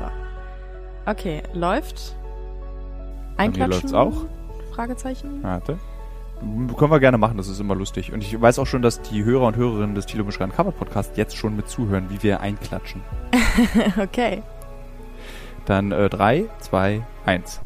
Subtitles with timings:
[0.00, 1.10] So.
[1.10, 2.16] Okay, läuft.
[3.36, 3.70] Bei mir Einklatschen?
[3.90, 4.26] läuft's auch.
[4.74, 5.42] Fragezeichen.
[5.42, 5.78] Warte.
[6.40, 8.12] Können wir gerne machen, das ist immer lustig.
[8.12, 11.16] Und ich weiß auch schon, dass die Hörer und Hörerinnen des Thilo Mischran Cover Podcast
[11.18, 13.02] jetzt schon mit zuhören, wie wir einklatschen.
[13.98, 14.42] okay.
[15.66, 17.60] Dann äh, 3, 2, 1.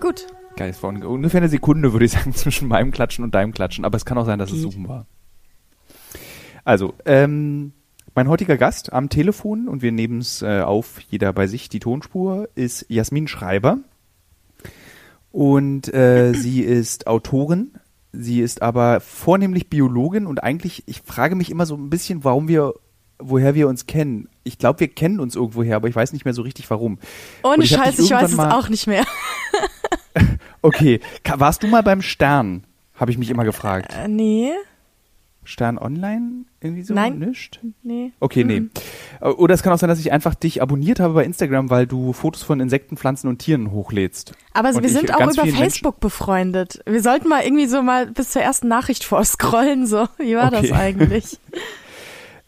[0.00, 0.26] Gut.
[0.56, 3.52] Geil, es war un- ungefähr eine Sekunde, würde ich sagen, zwischen meinem Klatschen und deinem
[3.52, 3.84] Klatschen.
[3.84, 4.72] Aber es kann auch sein, dass es Geht.
[4.72, 5.06] Suchen war.
[6.64, 7.72] Also, ähm,
[8.14, 11.80] mein heutiger Gast am Telefon, und wir nehmen es äh, auf, jeder bei sich, die
[11.80, 13.78] Tonspur, ist Jasmin Schreiber.
[15.30, 17.72] Und äh, sie ist Autorin.
[18.12, 22.46] Sie ist aber vornehmlich Biologin und eigentlich, ich frage mich immer so ein bisschen, warum
[22.46, 22.74] wir,
[23.18, 24.28] woher wir uns kennen.
[24.44, 26.98] Ich glaube, wir kennen uns irgendwoher, aber ich weiß nicht mehr so richtig warum.
[27.42, 29.04] Ohne ich Scheiß, ich weiß es auch nicht mehr.
[30.64, 32.64] Okay, Ka- warst du mal beim Stern?
[32.94, 33.92] Habe ich mich immer gefragt.
[33.98, 34.52] Äh, nee,
[35.44, 36.44] Stern Online?
[36.60, 36.94] Irgendwie so?
[36.94, 37.18] Nein.
[37.18, 37.60] Nischt?
[37.82, 38.12] nee.
[38.20, 38.60] Okay, nee.
[38.60, 38.70] Mhm.
[39.20, 42.12] Oder es kann auch sein, dass ich einfach dich abonniert habe bei Instagram, weil du
[42.12, 44.32] Fotos von Insekten, Pflanzen und Tieren hochlädst.
[44.52, 46.80] Aber Und wir sind auch über Facebook befreundet.
[46.86, 50.08] Wir sollten mal irgendwie so mal bis zur ersten Nachricht vorscrollen, so.
[50.18, 50.68] Wie war Okay.
[50.68, 51.38] das eigentlich?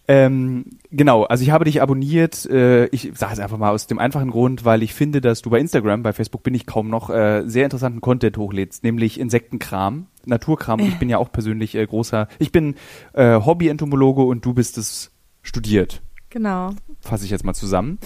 [0.07, 3.99] Ähm, genau, also ich habe dich abonniert, äh, ich sage es einfach mal aus dem
[3.99, 7.09] einfachen Grund, weil ich finde, dass du bei Instagram, bei Facebook bin ich kaum noch,
[7.09, 10.81] äh, sehr interessanten Content hochlädst, nämlich Insektenkram, Naturkram.
[10.81, 12.75] Ich bin ja auch persönlich äh, großer, ich bin
[13.13, 15.11] äh, Hobby-Entomologe und du bist es
[15.43, 16.03] studiert.
[16.31, 16.71] Genau.
[17.01, 17.99] fasse ich jetzt mal zusammen.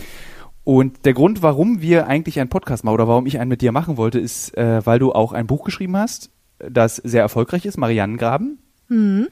[0.63, 3.73] Und der Grund, warum wir eigentlich einen Podcast machen oder warum ich einen mit dir
[3.73, 7.79] machen wollte, ist, äh, weil du auch ein Buch geschrieben hast, das sehr erfolgreich ist,
[7.79, 8.59] Mariannengraben.
[8.89, 9.29] Hm.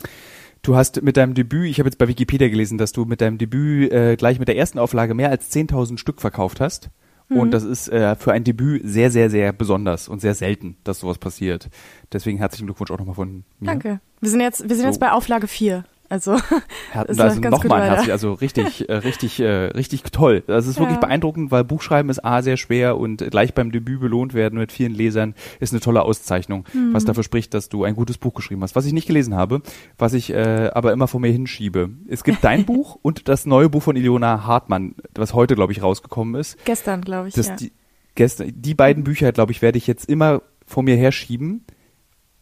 [0.63, 3.37] Du hast mit deinem Debüt, ich habe jetzt bei Wikipedia gelesen, dass du mit deinem
[3.37, 6.89] Debüt äh, gleich mit der ersten Auflage mehr als 10.000 Stück verkauft hast.
[7.29, 11.01] Und das ist äh, für ein Debüt sehr, sehr, sehr besonders und sehr selten, dass
[11.01, 11.69] sowas passiert.
[12.13, 13.67] Deswegen herzlichen Glückwunsch auch nochmal von mir.
[13.67, 14.01] Danke.
[14.21, 14.87] Wir sind jetzt, wir sind So.
[14.87, 15.85] jetzt bei Auflage 4.
[16.09, 16.37] Also,
[16.95, 20.43] also nochmal herzlich, also richtig, äh, richtig, äh, richtig toll.
[20.47, 21.01] Das ist wirklich Ja.
[21.01, 24.95] beeindruckend, weil Buchschreiben ist A sehr schwer und gleich beim Debüt belohnt werden mit vielen
[24.95, 26.95] Lesern ist eine tolle Auszeichnung, Mhm.
[26.95, 28.77] was dafür spricht, dass du ein gutes Buch geschrieben hast.
[28.77, 29.63] Was ich nicht gelesen habe,
[29.99, 31.91] was ich äh, aber immer vor mir hinschiebe.
[32.09, 35.83] Es gibt dein Buch und das neue Buch von Ilona Hartmann, was heute, glaube ich,
[35.83, 36.57] rausgekommen ist.
[36.65, 37.35] gestern, glaube ich.
[37.35, 37.57] Das, ja.
[37.57, 37.73] die,
[38.15, 41.65] gestern, die beiden Bücher, glaube ich, werde ich jetzt immer vor mir herschieben.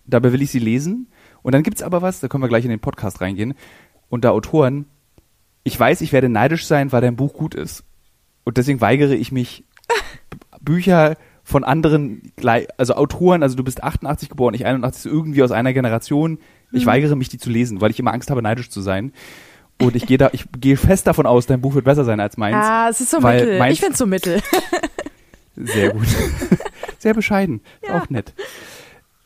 [0.06, 1.08] Dabei will ich sie lesen.
[1.44, 3.54] Und dann gibt's aber was, da können wir gleich in den Podcast reingehen.
[4.08, 4.86] Unter Autoren,
[5.62, 7.84] ich weiß, ich werde neidisch sein, weil dein Buch gut ist.
[8.44, 9.64] Und deswegen weigere ich mich,
[10.60, 12.32] Bücher von anderen,
[12.78, 16.38] also Autoren, also du bist 88 geboren, ich 81, so irgendwie aus einer Generation.
[16.72, 19.12] Ich weigere mich, die zu lesen, weil ich immer Angst habe, neidisch zu sein.
[19.80, 22.36] Und ich gehe da, ich gehe fest davon aus, dein Buch wird besser sein als
[22.38, 22.56] meins.
[22.56, 23.60] ah, es ist so mittel.
[23.70, 24.40] Ich find's so mittel.
[25.56, 26.06] Sehr gut.
[26.98, 27.60] Sehr bescheiden.
[27.86, 28.00] Ja.
[28.00, 28.32] Auch nett.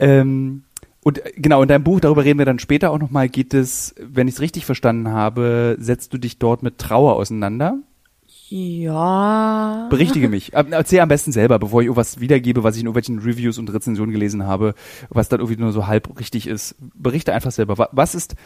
[0.00, 0.64] Ähm,
[1.08, 3.94] und äh, genau, in deinem Buch, darüber reden wir dann später auch nochmal, geht es,
[3.98, 7.78] wenn ich es richtig verstanden habe, setzt du dich dort mit Trauer auseinander.
[8.50, 9.86] Ja.
[9.90, 10.52] Berichtige mich.
[10.54, 13.72] Äh, Erzähl am besten selber, bevor ich irgendwas wiedergebe, was ich in irgendwelchen Reviews und
[13.72, 14.74] Rezensionen gelesen habe,
[15.10, 16.74] was dann irgendwie nur so halb richtig ist.
[16.94, 17.76] Berichte einfach selber.
[17.78, 18.36] Wa- Was ist,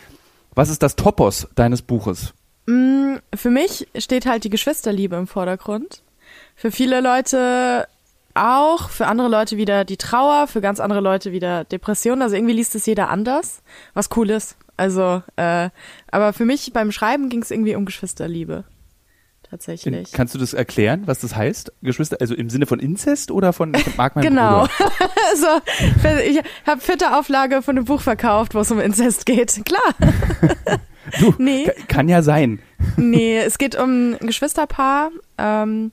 [0.55, 2.34] was ist das Topos deines Buches?
[2.67, 6.03] Mm, Für mich steht halt die Geschwisterliebe im Vordergrund.
[6.56, 7.87] Für viele Leute
[8.34, 12.22] auch, für andere Leute wieder die Trauer, für ganz andere Leute wieder Depression.
[12.22, 13.62] Also irgendwie liest es jeder anders,
[13.94, 14.56] was cool ist.
[14.76, 15.69] Also, äh,
[16.10, 18.65] aber für mich beim Schreiben ging es irgendwie um Geschwisterliebe.
[19.44, 20.12] In, Tatsächlich.
[20.12, 21.75] kannst du das erklären, was das heißt?
[21.82, 24.66] Geschwister, also im Sinne von Inzest oder von ich mag meinen Genau.
[25.31, 25.47] Also,
[26.26, 29.60] ich habe vierte Auflage von einem Buch verkauft, wo es um Inzest geht.
[29.66, 30.78] Klar.
[31.20, 31.64] Du, Nee.
[31.66, 32.60] ka- kann ja sein.
[32.97, 35.10] Nee, es geht um ein Geschwisterpaar.
[35.37, 35.93] Ähm,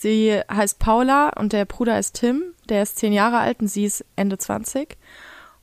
[0.00, 2.42] sie heißt Paula und der Bruder ist Tim.
[2.68, 4.96] Der ist zehn Jahre alt und sie ist Ende 20.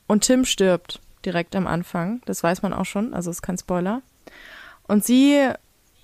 [0.06, 2.22] Und Tim stirbt direkt am Anfang.
[2.24, 4.02] Das weiß man auch schon, also ist kein Spoiler.
[4.86, 5.50] Und sie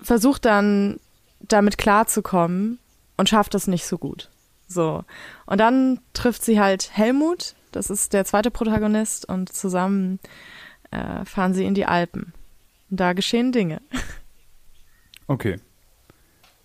[0.01, 0.99] versucht dann
[1.39, 2.79] damit klarzukommen
[3.17, 4.29] und schafft es nicht so gut.
[4.67, 5.03] So.
[5.45, 10.19] Und dann trifft sie halt Helmut, das ist der zweite Protagonist, und zusammen
[10.91, 12.33] äh, fahren sie in die Alpen.
[12.89, 13.81] Und da geschehen Dinge.
[15.27, 15.59] Okay.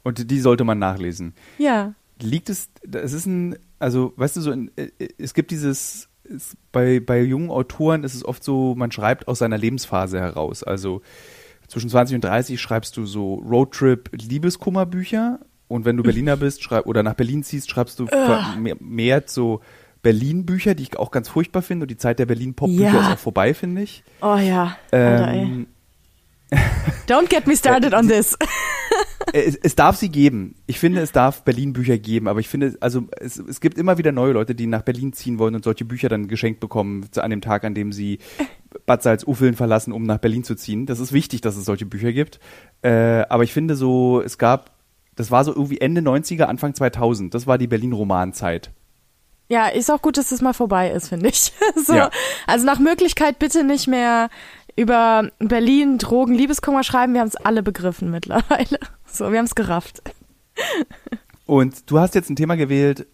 [0.03, 1.35] Und die sollte man nachlesen.
[1.59, 1.95] Ja.
[2.21, 4.89] Liegt es, es ist ein, also, weißt du, so, ein, äh,
[5.19, 9.39] es gibt dieses, es, bei, bei jungen Autoren ist es oft so, man schreibt aus
[9.39, 10.63] seiner Lebensphase heraus.
[10.63, 11.03] Also,
[11.69, 17.03] zwischen 20 und 30 schreibst du so Roadtrip-Liebeskummerbücher und wenn du Berliner bist schreib, oder
[17.03, 19.61] nach Berlin ziehst, schreibst du vermehrt so
[20.03, 23.01] Berlin-Bücher, die ich auch ganz furchtbar finde und die Zeit der Berlin-Pop-Bücher Ja.
[23.01, 24.03] ist auch vorbei, finde ich.
[24.23, 24.77] Oh ja.
[24.91, 25.33] Alter.
[25.33, 25.67] Ähm,
[27.07, 28.37] Don't get me started on this.
[29.33, 30.55] es, es darf sie geben.
[30.67, 34.13] Ich finde, es darf Berlin-Bücher geben, aber ich finde, also es, es gibt immer wieder
[34.13, 37.31] neue Leute, die nach Berlin ziehen wollen und solche Bücher dann geschenkt bekommen zu- an
[37.31, 38.19] dem Tag, an dem sie
[38.87, 40.87] Bad Salzuffeln verlassen, um nach Berlin zu ziehen.
[40.87, 42.39] Das ist wichtig, dass es solche Bücher gibt.
[42.83, 44.79] Äh, aber ich finde so, es gab
[45.17, 47.35] das war so irgendwie Ende 90er, Anfang 2000.
[47.35, 48.71] Das war die Berlin-Romanzeit.
[49.49, 51.53] Ja, ist auch gut, dass das mal vorbei ist, finde ich.
[51.85, 52.11] so, Ja.
[52.47, 54.31] Also nach Möglichkeit bitte nicht mehr
[54.77, 57.15] über Berlin, Drogen, Liebeskummer schreiben.
[57.15, 58.79] Wir haben es alle begriffen mittlerweile.
[59.13, 60.03] So, wir haben es gerafft.
[61.45, 63.09] Und du hast jetzt ein Thema gewählt,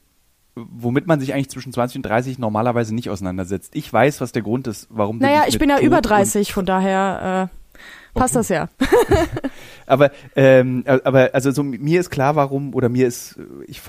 [0.55, 3.75] womit man sich eigentlich zwischen 20 und 30 normalerweise nicht auseinandersetzt.
[3.75, 6.53] Ich weiß, was der Grund ist, warum du Naja, ich bin ja über und- 30,
[6.53, 8.69] von daher äh, passt das ja.
[9.87, 13.81] Aber, ähm, aber also so, mir ist klar, warum, oder mir ist, ich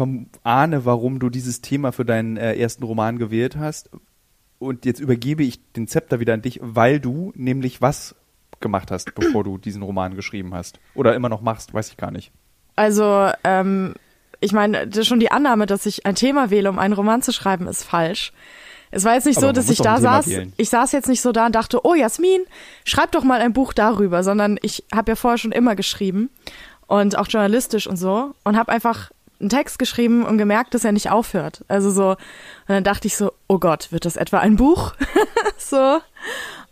[0.44, 3.90] ahne, warum du dieses Thema für deinen äh, ersten Roman gewählt hast.
[4.60, 8.16] Und jetzt übergebe ich den Zepter wieder an dich, weil du nämlich was
[8.60, 10.80] gemacht hast, bevor du diesen Roman geschrieben hast.
[10.96, 12.32] Oder immer noch machst, weiß ich gar nicht.
[12.76, 13.94] Also, ähm,
[14.40, 17.68] ich meine, schon die Annahme, dass ich ein Thema wähle, um einen Roman zu schreiben,
[17.68, 18.34] ist falsch.
[18.90, 20.28] Es war jetzt nicht Aber so, dass ich da saß.
[20.28, 20.54] wählen.
[20.58, 22.42] Ich saß jetzt nicht so da und dachte, oh Jasmin,
[22.86, 26.30] schreib doch mal ein Buch darüber, sondern ich habe ja vorher schon immer geschrieben
[26.88, 30.92] und auch journalistisch und so und habe einfach einen Text geschrieben und gemerkt, dass er
[30.92, 31.64] nicht aufhört.
[31.68, 32.18] Also so, und
[32.68, 34.94] dann dachte ich so, oh Gott, wird das etwa ein Buch?
[35.58, 36.00] so.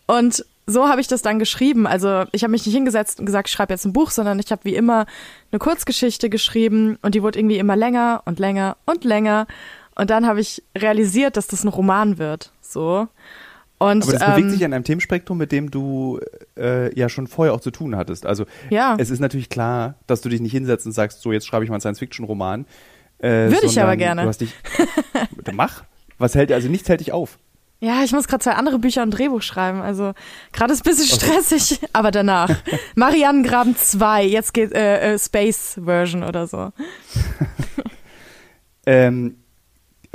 [0.08, 1.86] Und so habe ich das dann geschrieben.
[1.86, 4.52] Also ich habe mich nicht hingesetzt und gesagt, ich schreibe jetzt ein Buch, sondern ich
[4.52, 5.06] habe wie immer
[5.52, 9.48] eine Kurzgeschichte geschrieben und die wurde irgendwie immer länger und länger und länger.
[9.96, 12.52] Und dann habe ich realisiert, dass das ein Roman wird.
[12.62, 13.08] So.
[13.78, 16.20] Und Aber das ähm, bewegt sich an einem Themenspektrum, mit dem du
[16.58, 18.26] äh, ja schon vorher auch zu tun hattest.
[18.26, 18.96] Also Ja.
[18.98, 21.70] es ist natürlich klar, dass du dich nicht hinsetzt und sagst, so jetzt schreibe ich
[21.70, 22.66] mal einen Science-Fiction-Roman.
[23.20, 24.24] Äh, Würde ich aber gerne.
[24.24, 24.54] Du hast dich,
[25.54, 25.84] mach.
[26.18, 27.38] Was hält, also nichts hält dich auf.
[27.82, 29.82] Ja, ich muss gerade zwei andere Bücher und Drehbuch schreiben.
[29.82, 30.14] Also
[30.54, 32.50] gerade ist ein bisschen stressig, aber danach.
[32.96, 36.72] Marianengraben 2, jetzt geht äh, äh, Space Version oder so.
[38.86, 39.38] Ähm,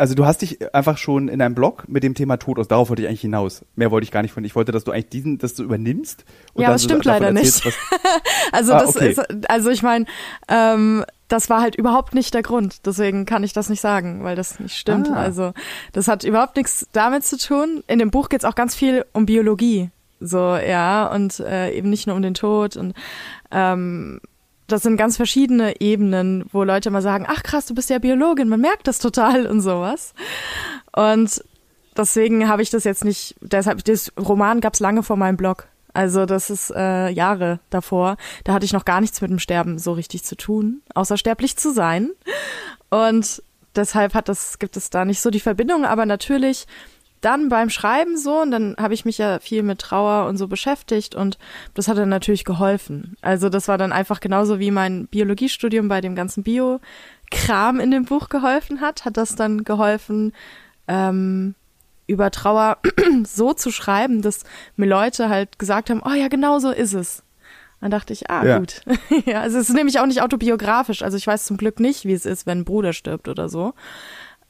[0.00, 2.88] also du hast dich einfach schon in einem Blog mit dem Thema Tod aus, darauf
[2.88, 3.64] wollte ich eigentlich hinaus.
[3.76, 4.43] Mehr wollte ich gar nicht von.
[4.44, 6.25] Ich wollte, dass du eigentlich diesen, dass du übernimmst.
[6.55, 7.62] Und Ja, so stimmt leider nicht.
[8.52, 9.11] Also Ah, das okay.
[9.11, 10.06] ist, also ich meine,
[10.49, 12.87] ähm, das war halt überhaupt nicht der Grund.
[12.87, 15.08] Deswegen kann ich das nicht sagen, weil das nicht stimmt.
[15.08, 15.14] Ah.
[15.14, 15.52] Also
[15.93, 17.85] das hat überhaupt nichts damit zu tun.
[17.87, 19.91] In dem Buch geht's auch ganz viel um Biologie.
[20.19, 22.76] So, ja, und äh, eben nicht nur um den Tod.
[22.76, 22.94] Und
[23.50, 24.20] ähm,
[24.72, 28.49] das sind ganz verschiedene Ebenen, wo Leute mal sagen, ach krass, du bist ja Biologin,
[28.49, 30.14] man merkt das total und sowas.
[30.94, 31.44] Und
[31.96, 35.69] deswegen habe ich das jetzt nicht, deshalb, das Roman gab's lange vor meinem Blog.
[35.93, 38.17] Also das ist äh, Jahre davor.
[38.44, 41.56] Da hatte ich noch gar nichts mit dem Sterben so richtig zu tun, außer sterblich
[41.56, 42.11] zu sein.
[42.90, 43.43] Und
[43.75, 46.66] deshalb hat das, gibt es da nicht so die Verbindung, aber natürlich
[47.20, 50.49] dann beim Schreiben so, und dann habe ich mich ja viel mit Trauer und so
[50.49, 51.38] beschäftigt und
[51.75, 53.17] das hat dann natürlich geholfen.
[53.20, 58.05] Also das war dann einfach genauso wie mein Biologiestudium bei dem ganzen Bio-Kram in dem
[58.05, 60.32] Buch geholfen hat, hat das dann geholfen,
[60.88, 61.55] ähm,
[62.06, 62.78] über Trauer
[63.25, 64.44] so zu schreiben, dass
[64.76, 67.23] mir Leute halt gesagt haben, oh ja, genau so ist es.
[67.81, 68.58] Dann dachte ich, ah, Ja.
[68.58, 68.82] gut.
[69.26, 71.02] ja, also es ist nämlich auch nicht autobiografisch.
[71.02, 73.75] Also ich weiß zum Glück nicht, wie es ist, wenn ein Bruder stirbt oder so.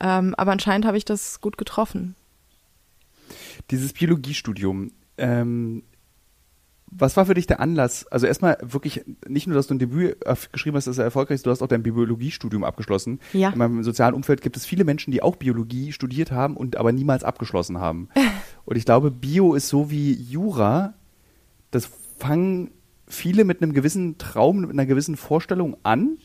[0.00, 2.16] Ähm, aber anscheinend habe ich das gut getroffen.
[3.70, 5.82] Dieses Biologiestudium, ähm,
[6.90, 8.06] was war für dich der Anlass?
[8.08, 10.16] Also erstmal wirklich nicht nur, dass du ein Debüt
[10.50, 13.20] geschrieben hast, das ist erfolgreich ist, du hast auch dein Biologiestudium abgeschlossen.
[13.32, 13.50] Ja.
[13.50, 16.90] In meinem sozialen Umfeld gibt es viele Menschen, die auch Biologie studiert haben und aber
[16.90, 18.08] niemals abgeschlossen haben.
[18.64, 20.94] und ich glaube, Bio ist so wie Jura,
[21.70, 21.88] das
[22.18, 22.72] fangen
[23.06, 26.18] viele mit einem gewissen Traum, mit einer gewissen Vorstellung an,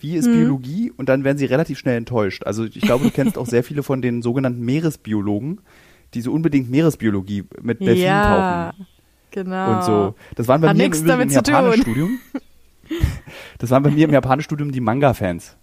[0.00, 2.44] wie ist Biologie und dann werden sie relativ schnell enttäuscht.
[2.44, 5.60] Also ich glaube, du kennst auch sehr viele von den sogenannten Meeresbiologen,
[6.14, 8.86] die so unbedingt Meeresbiologie mit Delfinen ja, tauchen
[9.30, 9.76] genau.
[9.76, 10.14] und so.
[10.36, 11.30] Das waren bei Hat mir im im.
[11.30, 12.18] Japanerstudium.
[13.58, 15.56] Das waren bei mir im Japanerstudium die Manga-Fans,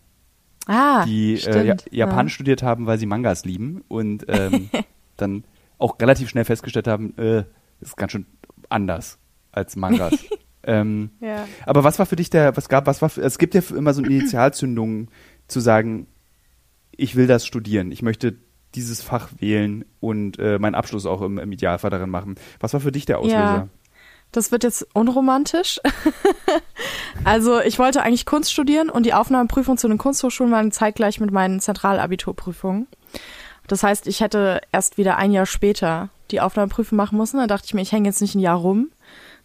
[0.67, 1.65] Ah, die äh, stimmt.
[1.65, 4.69] ja, Japanisch studiert haben, weil sie Mangas lieben und ähm,
[5.17, 5.43] dann
[5.77, 7.43] auch relativ schnell festgestellt haben, äh,
[7.79, 8.25] das ist ganz schön
[8.69, 9.17] anders
[9.51, 10.13] als Mangas.
[10.63, 11.47] ähm, Ja.
[11.65, 13.93] aber was war für dich der, was gab, was war, für, es gibt ja immer
[13.93, 15.09] so Initialzündungen
[15.47, 16.07] zu sagen,
[16.91, 18.35] ich will das studieren, ich möchte
[18.75, 22.35] dieses Fach wählen und äh, meinen Abschluss auch im, im Idealfall darin machen.
[22.59, 23.37] Was war für dich der Auslöser?
[23.37, 23.67] Ja.
[24.31, 25.79] Das wird jetzt unromantisch.
[27.23, 31.31] also ich wollte eigentlich Kunst studieren und die Aufnahmeprüfung zu den Kunsthochschulen waren zeitgleich mit
[31.31, 32.87] meinen Zentralabiturprüfungen.
[33.67, 37.37] Das heißt, ich hätte erst wieder ein Jahr später die Aufnahmeprüfung machen müssen.
[37.37, 38.89] Da dachte ich mir, ich hänge jetzt nicht ein Jahr rum.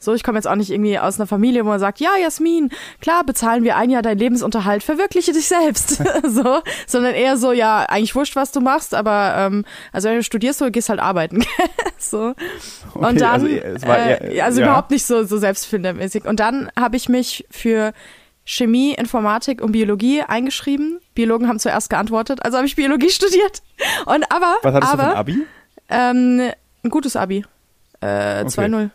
[0.02, 2.70] So, ich komme jetzt auch nicht irgendwie aus einer Familie, wo man sagt, ja, Jasmin,
[3.02, 6.02] klar, bezahlen wir ein Jahr deinen Lebensunterhalt, verwirkliche dich selbst.
[6.26, 10.22] so, sondern eher so, ja, eigentlich wurscht, was du machst, aber ähm, also wenn du
[10.22, 11.44] studierst, du gehst halt arbeiten.
[11.98, 12.34] so.
[12.94, 14.68] Okay, und dann, also, es war äh, eher- also ja.
[14.68, 16.24] überhaupt nicht so, so selbstfindermäßig.
[16.24, 17.92] Und dann habe ich mich für
[18.46, 20.98] Chemie, Informatik und Biologie eingeschrieben.
[21.14, 23.62] Biologen haben zuerst geantwortet, also habe ich Biologie studiert.
[24.06, 25.46] Und aber, Was hattest aber du für ein Abi?
[25.90, 26.52] ähm,
[26.84, 27.44] ein gutes Abi.
[28.00, 28.62] Äh, Okay.
[28.62, 28.90] 2-0.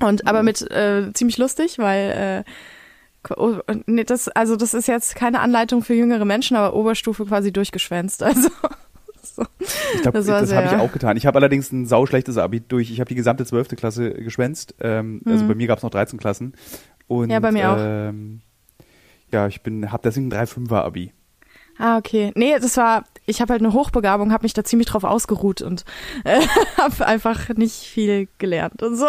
[0.00, 2.50] Und aber mit äh, ziemlich lustig, weil äh,
[3.36, 7.52] Oh, nee, das, also das ist jetzt keine Anleitung für jüngere Menschen, aber Oberstufe quasi
[7.52, 8.22] durchgeschwänzt.
[8.32, 8.48] Also
[9.34, 9.42] so.
[9.94, 11.16] Ich glaube, Das das, habe ich auch getan.
[11.16, 12.90] Ich habe allerdings ein sauschlechtes Abi durch.
[12.92, 14.76] Ich habe die gesamte zwölfte Klasse geschwänzt.
[14.80, 15.48] Ähm, Also Mhm.
[15.48, 16.54] bei mir gab es noch 13 Klassen.
[17.08, 17.76] Und, Ja, bei mir auch.
[17.78, 18.40] Ähm,
[19.32, 21.12] ja, ich bin, habe deswegen ein 3-5er Abi.
[21.78, 22.30] Ah, okay.
[22.36, 25.84] Nee, das war, ich habe halt eine Hochbegabung, habe mich da ziemlich drauf ausgeruht und
[26.24, 26.40] äh,
[26.78, 29.08] habe einfach nicht viel gelernt und so.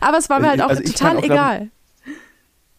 [0.00, 1.70] Aber es war mir halt auch Also total auch, egal.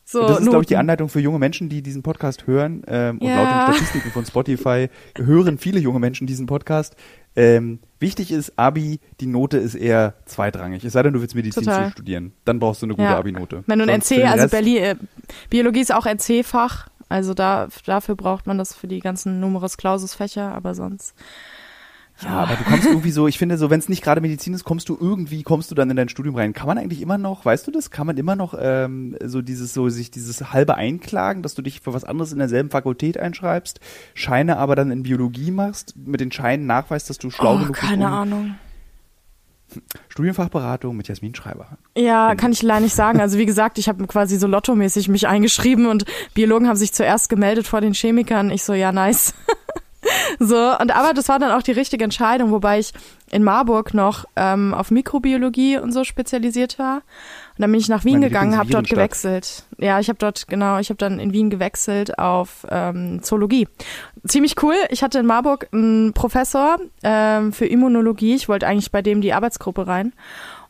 [0.06, 0.76] So, das ist, glaube ich, die.
[0.76, 2.82] Anleitung für junge Menschen, die diesen Podcast hören.
[2.88, 3.36] Ähm, und Ja.
[3.44, 6.98] laut den Statistiken von Spotify hören viele junge Menschen diesen Podcast.
[7.38, 10.84] Ähm, wichtig ist, Abi, die Note ist eher zweitrangig.
[10.84, 11.92] Es sei denn, du willst Medizin Total.
[11.92, 12.34] studieren.
[12.44, 13.18] Dann brauchst du eine gute Ja.
[13.18, 13.64] Abi-Note.
[13.68, 14.96] Wenn du ein NC, also Berlin, äh,
[15.50, 20.54] Biologie ist auch NC-Fach, also da, dafür braucht man das für die ganzen Numerus Clausus-Fächer,
[20.54, 21.14] aber sonst.
[22.24, 24.64] Ja, aber du kommst irgendwie so, ich finde so, wenn es nicht gerade Medizin ist,
[24.64, 26.54] kommst du irgendwie, kommst du dann in dein Studium rein.
[26.54, 29.74] Kann man eigentlich immer noch, weißt du das, kann man immer noch ähm, so dieses,
[29.74, 33.80] so sich dieses halbe einklagen, dass du dich für was anderes in derselben Fakultät einschreibst,
[34.14, 37.74] Scheine aber dann in Biologie machst, mit den Scheinen nachweist, dass du schlau oh, genug
[37.74, 38.56] bist, keine um Ahnung.
[40.10, 41.78] Studienfachberatung mit Jasmin Schreiber.
[41.98, 43.22] Ja, kann ich leider nicht sagen.
[43.22, 47.30] Also wie gesagt, ich habe quasi so lottomäßig mich eingeschrieben und Biologen haben sich zuerst
[47.30, 48.50] gemeldet vor den Chemikern.
[48.52, 49.34] Ich so, ja, nice.
[50.40, 52.94] so, und aber das war dann auch die richtige Entscheidung, wobei ich
[53.32, 56.98] in Marburg noch ähm, auf Mikrobiologie und so spezialisiert war.
[56.98, 59.64] Und dann bin ich nach Wien Meine gegangen, habe dort gewechselt.
[59.78, 63.68] Ja, ich habe dort, genau, ich habe dann in Wien gewechselt auf ähm, Zoologie.
[64.28, 64.76] Ziemlich cool.
[64.90, 68.36] Ich hatte in Marburg einen Professor ähm, für Immunologie.
[68.36, 70.14] Ich wollte eigentlich bei dem die Arbeitsgruppe rein.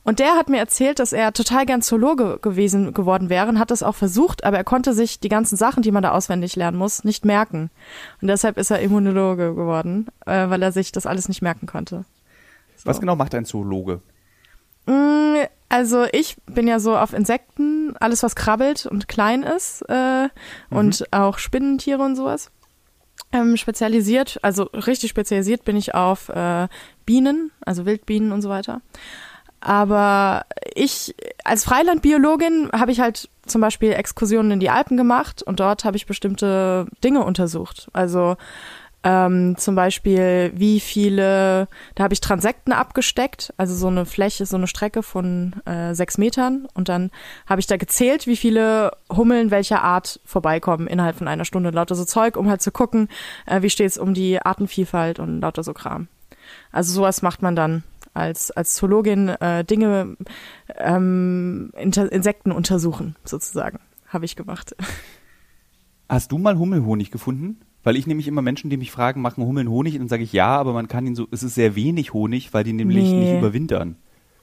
[0.03, 3.69] Und der hat mir erzählt, dass er total gern Zoologe gewesen geworden wäre und hat
[3.69, 6.77] das auch versucht, aber er konnte sich die ganzen Sachen, die man da auswendig lernen
[6.77, 7.69] muss, nicht merken.
[8.21, 12.05] Und deshalb ist er Immunologe geworden, äh, weil er sich das alles nicht merken konnte.
[12.77, 12.85] So.
[12.85, 14.01] Was genau macht ein Zoologe?
[14.87, 15.21] Mm,
[15.69, 20.27] Also ich bin ja so auf Insekten, alles was krabbelt und klein ist äh,
[20.69, 22.51] und auch Spinnentiere und sowas.
[23.31, 26.67] Ähm, spezialisiert, also richtig spezialisiert bin ich auf äh,
[27.05, 28.81] Bienen, also Wildbienen und so weiter.
[29.61, 35.59] Aber ich als Freilandbiologin habe ich halt zum Beispiel Exkursionen in die Alpen gemacht und
[35.59, 37.87] dort habe ich bestimmte Dinge untersucht.
[37.93, 38.37] Also
[39.03, 44.57] ähm, zum Beispiel, wie viele, da habe ich Transekten abgesteckt, also so eine Fläche, so
[44.57, 46.67] eine Strecke von äh, sechs Metern.
[46.75, 47.09] Und dann
[47.47, 51.71] habe ich da gezählt, wie viele Hummeln welcher Art vorbeikommen innerhalb von einer Stunde.
[51.71, 53.09] Lauter so Zeug, um halt zu gucken,
[53.47, 56.07] äh, wie steht's um die Artenvielfalt und lauter so Kram.
[56.71, 60.17] Also sowas macht man dann als, als Zoologin, äh, Dinge,
[60.77, 63.79] ähm, Inter Insekten untersuchen, sozusagen.
[64.07, 64.75] Habe ich gemacht.
[66.09, 67.61] Hast du mal Hummelhonig gefunden?
[67.83, 69.95] Weil ich nämlich immer Menschen, die mich fragen, machen Hummeln Honig?
[69.95, 72.53] Und dann sage ich ja, aber man kann ihn so, es ist sehr wenig Honig,
[72.53, 73.19] weil die nämlich Nee.
[73.31, 73.95] nicht überwintern.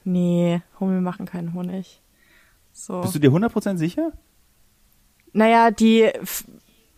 [0.04, 2.02] Nee, Hummel machen keinen Honig.
[2.72, 3.00] So.
[3.02, 4.12] Bist du dir 100% sicher?
[5.32, 6.08] Naja, die,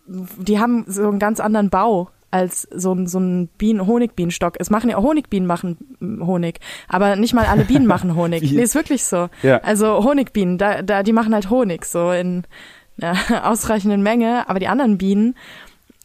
[0.06, 4.56] die haben so einen ganz anderen Bau als so ein, so ein Bienen Honigbienenstock.
[4.58, 8.42] Es machen ja Honigbienen machen Honig, aber nicht mal alle Bienen machen Honig.
[8.52, 9.28] Nee, ist wirklich so.
[9.42, 9.58] Ja.
[9.58, 12.44] Also Honigbienen, da, da, die machen halt Honig so in
[12.96, 15.36] ja, ausreichenden Menge, aber die anderen Bienen,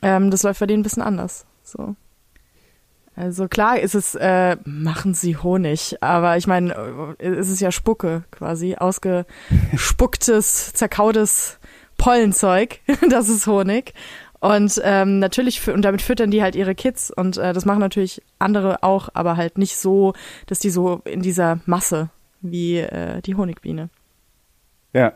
[0.02, 1.46] ähm, das läuft bei denen ein bisschen anders.
[1.64, 1.96] So.
[3.16, 7.72] Also klar ist es, äh, machen sie Honig, aber ich meine, äh, es ist ja
[7.72, 11.60] Spucke quasi, ausgespucktes, zerkautes
[11.98, 12.80] Pollenzeug,
[13.10, 13.94] das ist Honig.
[14.46, 18.22] Und ähm, natürlich, und damit füttern die halt ihre Kids und äh, das machen natürlich
[18.38, 20.14] andere auch, aber halt nicht so,
[20.46, 22.10] dass die so in dieser Masse
[22.42, 23.90] wie äh, die Honigbiene.
[24.94, 25.14] Ja.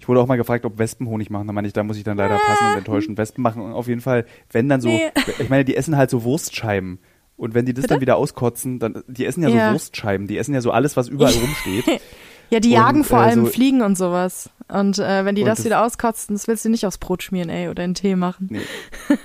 [0.00, 1.46] Ich wurde auch mal gefragt, ob Wespen Honig machen.
[1.46, 3.16] Da meine ich, da muss ich dann leider passen und enttäuschen.
[3.16, 5.12] Wespen machen auf jeden Fall, wenn dann so, Nee.
[5.38, 6.98] ich meine, die essen halt so Wurstscheiben.
[7.36, 7.94] Und wenn die das Bitte?
[7.94, 9.66] dann wieder auskotzen, dann, die essen ja, Ja.
[9.68, 10.26] so Wurstscheiben.
[10.26, 12.00] Die essen ja so alles, was überall rumsteht.
[12.50, 14.50] Ja, die Und, jagen vor äh, allem so- Fliegen und sowas.
[14.68, 17.22] Und äh, wenn die Und das, das- wieder auskotzen, das willst du nicht aufs Brot
[17.22, 18.48] schmieren, ey, oder in Tee machen.
[18.50, 18.60] Nee.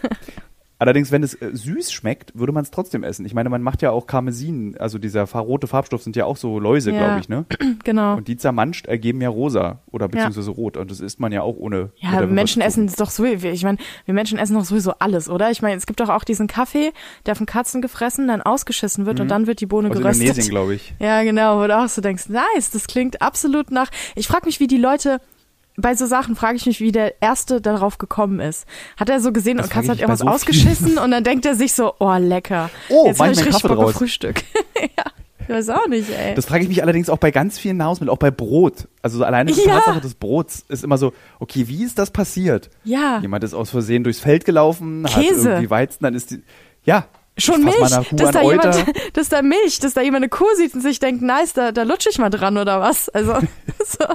[0.79, 3.25] Allerdings, wenn es äh, süß schmeckt, würde man es trotzdem essen.
[3.25, 6.59] Ich meine, man macht ja auch Karmesin, also dieser rote Farbstoff sind ja auch so
[6.59, 6.97] Läuse, Ja.
[6.97, 7.45] glaube ich, ne?
[7.85, 8.15] Genau.
[8.17, 10.75] Und die zermanscht ergeben ja rosa oder beziehungsweise rot.
[10.77, 11.91] Und das isst man ja auch ohne.
[11.97, 15.51] Ja, Menschen essen doch so, ich meine, wir Menschen essen doch sowieso alles, oder?
[15.51, 16.91] Ich meine, es gibt doch auch diesen Kaffee,
[17.25, 19.93] der von Katzen gefressen, dann ausgeschissen wird und dann wird die Bohne Mhm.
[19.95, 20.21] Aus geröstet.
[20.27, 20.93] Indonesien, glaube ich.
[20.99, 23.89] Ja, genau, wo du auch so denkst, nice, das klingt absolut nach.
[24.15, 25.19] Ich frage mich, wie die Leute
[25.77, 28.65] bei so Sachen frage ich mich, wie der erste darauf gekommen ist.
[28.97, 30.35] Hat er so gesehen Das und Katze hat irgendwas so vielen.
[30.35, 32.69] ausgeschissen und dann denkt er sich so, oh lecker.
[32.89, 33.91] Oh, jetzt mach hab ich richtig Kaffee Bock auf.
[33.93, 34.43] Frühstück.
[34.79, 35.03] ja,
[35.39, 36.35] ich weiß auch nicht, ey.
[36.35, 38.87] Das frage ich mich allerdings auch bei ganz vielen Nahrungsmitteln, auch bei Brot.
[39.01, 39.75] Also so alleine die Ja.
[39.79, 42.69] Tatsache des Brots ist immer so, okay, wie ist das passiert?
[42.83, 45.49] ja, Jemand ist aus Versehen durchs Feld gelaufen, hat Käse.
[45.49, 46.43] irgendwie Weizen, dann ist die,
[46.85, 47.07] ja.
[47.37, 47.77] Schon Milch,
[48.11, 48.71] dass da Euter.
[48.75, 48.85] jemand,
[49.17, 51.83] dass da Milch, dass da jemand eine Kuh sieht und sich denkt, nice, da, da
[51.83, 53.09] lutsche ich mal dran oder was.
[53.09, 53.33] Also,
[53.85, 54.05] so,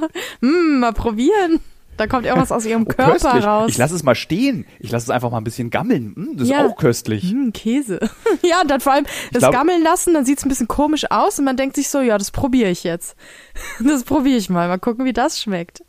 [0.41, 1.61] hm, mal probieren.
[1.97, 3.45] Da kommt irgendwas aus ihrem Oh, Körper köstlich.
[3.45, 3.71] raus.
[3.71, 4.67] Ich lasse es mal stehen.
[4.79, 6.13] Ich lasse es einfach mal ein bisschen gammeln.
[6.15, 6.65] Mm, das Ja.
[6.65, 7.25] ist auch köstlich.
[7.29, 7.99] Hm, Käse.
[8.43, 11.41] ja, und dann vor allem das glaub- gammeln lassen, dann sieht's ein bisschen komisch aus
[11.41, 13.17] und man denkt sich so, ja, das probiere ich jetzt.
[13.81, 14.69] Das probiere ich mal.
[14.69, 15.83] Mal gucken, wie das schmeckt.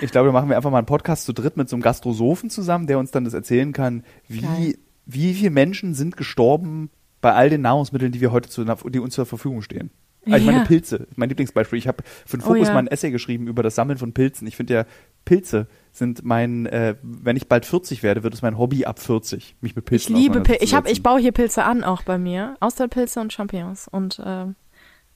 [0.00, 2.48] Ich glaube, da machen wir einfach mal einen Podcast zu dritt mit so einem Gastrosophen
[2.48, 4.78] zusammen, der uns dann das erzählen kann, wie, Geil.
[5.08, 9.14] Wie viele Menschen sind gestorben bei all den Nahrungsmitteln, die wir heute zu, die uns
[9.14, 9.90] zur Verfügung stehen.
[10.26, 10.64] Also ich meine Ja.
[10.64, 11.78] Pilze, mein Lieblingsbeispiel.
[11.78, 12.74] Ich habe für den Oh Fokus ja.
[12.74, 14.46] mal ein Essay geschrieben über das Sammeln von Pilzen.
[14.46, 14.84] Ich finde ja,
[15.24, 19.56] Pilze sind mein, äh, wenn ich bald 40 werde, wird es mein Hobby ab 40,
[19.62, 20.62] mich mit Ich Pilzen liebe Pilze.
[20.62, 22.56] Ich, hab, ich baue hier Pilze an, auch bei mir.
[22.60, 24.54] Austernpilze und Champignons und ähm,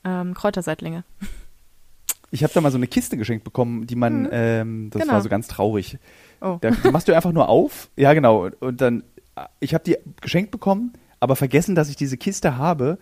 [0.05, 1.05] ähm, Kräuterseitlinge.
[2.31, 5.13] Ich habe da mal so eine Kiste geschenkt bekommen, die man, ähm, das Genau.
[5.15, 5.99] war so ganz traurig.
[6.41, 6.57] Oh.
[6.63, 7.91] Da, die machst du einfach nur auf.
[7.97, 8.49] Ja, genau.
[8.61, 9.03] Und dann,
[9.61, 12.99] ich habe die geschenkt bekommen, aber vergessen, dass ich diese Kiste habe.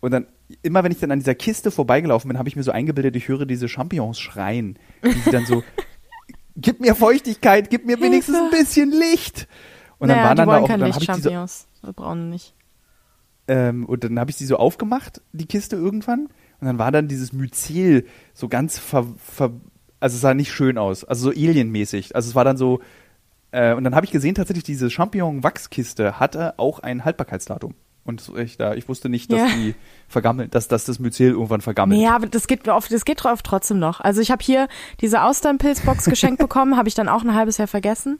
[0.00, 0.26] Und dann,
[0.62, 3.28] immer wenn ich dann an dieser Kiste vorbeigelaufen bin, habe ich mir so eingebildet, ich
[3.28, 4.78] höre diese Champignons schreien.
[5.04, 5.62] Die sie dann so,
[6.56, 9.48] gib mir Feuchtigkeit, gib mir wenigstens ein bisschen Licht.
[9.98, 11.66] Und dann naja, waren die dann da auch, dann Licht, habe ich Champignons.
[11.82, 12.54] Wir brauchen nicht.
[13.48, 16.28] ähm, und dann habe ich sie so aufgemacht, die Kiste irgendwann.
[16.60, 19.52] Und dann war dann dieses Myzel so ganz ver, ver
[20.00, 22.14] also es sah nicht schön aus, also so alienmäßig.
[22.14, 22.80] Also es war dann so,
[23.50, 27.74] äh, und dann habe ich gesehen, tatsächlich diese Champignon-Wachskiste hatte auch ein Haltbarkeitsdatum.
[28.04, 29.46] Und ich, da, ich wusste nicht, dass Ja.
[29.54, 29.74] die
[30.08, 32.00] vergammelt, dass, dass das Myzel irgendwann vergammelt.
[32.00, 34.00] Nee, aber das geht oft, das geht oft trotzdem noch.
[34.00, 34.66] Also ich habe hier
[35.02, 38.18] diese Austernpilzbox geschenkt bekommen, habe ich dann auch ein halbes Jahr vergessen.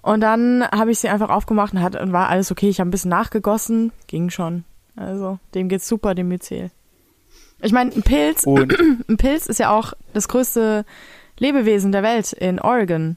[0.00, 2.68] Und dann habe ich sie einfach aufgemacht und, hat, und war alles okay.
[2.70, 4.64] Ich habe ein bisschen nachgegossen, ging schon.
[4.96, 6.70] Also dem geht's super, dem Myzel.
[7.60, 8.74] Ich meine, ein Pilz, Und
[9.08, 10.84] ein Pilz ist ja auch das größte
[11.38, 13.16] Lebewesen der Welt in Oregon.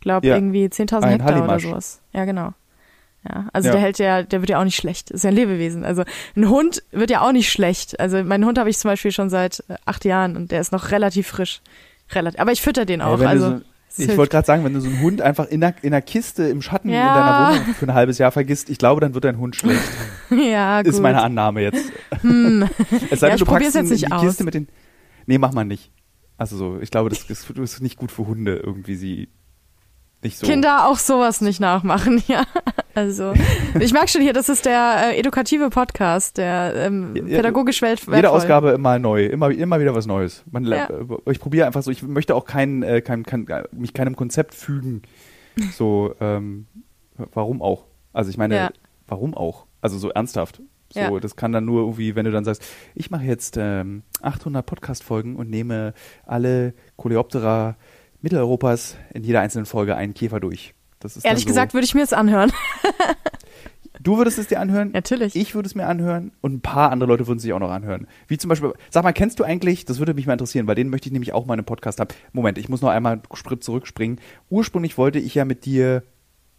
[0.00, 1.62] Glaub Ja, irgendwie 10.000 ein Hektar oder Hallimasch.
[1.64, 2.00] sowas.
[2.12, 2.52] Ja, genau.
[3.28, 3.72] Ja, also Ja.
[3.72, 5.10] der hält ja, der wird ja auch nicht schlecht.
[5.10, 5.84] Ist ja ein Lebewesen.
[5.84, 6.04] Also
[6.36, 7.98] ein Hund wird ja auch nicht schlecht.
[7.98, 10.70] Also meinen Hund habe ich zum Beispiel schon seit äh, acht Jahren und der ist
[10.70, 11.60] noch relativ frisch.
[12.12, 12.38] Relativ.
[12.40, 13.18] Aber ich fütter den Ja, auch.
[13.18, 15.74] du also so, ich wollte gerade sagen, wenn du so einen Hund einfach in einer,
[15.82, 17.14] in einer Kiste im Schatten in Ja.
[17.14, 19.80] deiner Wohnung für ein halbes Jahr vergisst, ich glaube, dann wird dein Hund schlecht.
[20.30, 20.92] ja, gut.
[20.92, 21.82] Ist meine Annahme jetzt.
[22.20, 22.68] Hm.
[23.10, 24.22] Es sei Ja, denn, ich du packst jetzt nicht in die aus.
[24.22, 24.68] Kiste mit den.
[25.26, 25.90] Nee, mach mal nicht.
[26.36, 29.28] Also so, ich glaube, das, das ist nicht gut für Hunde, irgendwie sie
[30.26, 30.46] nicht so.
[30.46, 32.44] Kinder auch sowas nicht nachmachen, ja.
[32.94, 33.32] Also,
[33.78, 38.02] ich merke schon hier, das ist der äh, edukative Podcast, der ähm, ja, pädagogisch welt
[38.12, 38.30] Jede.
[38.30, 40.44] Ausgabe immer neu, immer, immer wieder was Neues.
[40.50, 40.86] Man, Ja.
[40.88, 44.54] äh, Ich probiere einfach so, ich möchte auch kein, äh, kein, kein, mich keinem Konzept
[44.54, 45.02] fügen.
[45.72, 46.66] So, ähm,
[47.34, 47.84] warum auch?
[48.12, 48.70] Also ich meine, Ja.
[49.06, 49.66] warum auch?
[49.80, 50.60] Also so ernsthaft.
[50.92, 51.20] So, Ja.
[51.20, 52.62] das kann dann nur irgendwie, wenn du dann sagst,
[52.94, 57.76] ich mache jetzt ähm, 800 Podcast-Folgen und nehme alle Coleoptera
[58.26, 60.74] Mitteleuropas in jeder einzelnen Folge einen Käfer durch.
[60.98, 62.52] Das ist Ehrlich so, gesagt würde ich mir das anhören.
[63.98, 64.90] Du würdest es dir anhören?
[64.92, 65.34] Natürlich.
[65.34, 68.06] Ich würde es mir anhören und ein paar andere Leute würden sich auch noch anhören.
[68.28, 70.90] Wie zum Beispiel, sag mal, kennst du eigentlich, das würde mich mal interessieren, weil den
[70.90, 72.10] möchte ich nämlich auch mal in einem Podcast haben.
[72.32, 74.20] Moment, ich muss noch einmal einen Schritt zurückspringen.
[74.50, 76.04] Ursprünglich wollte ich ja mit dir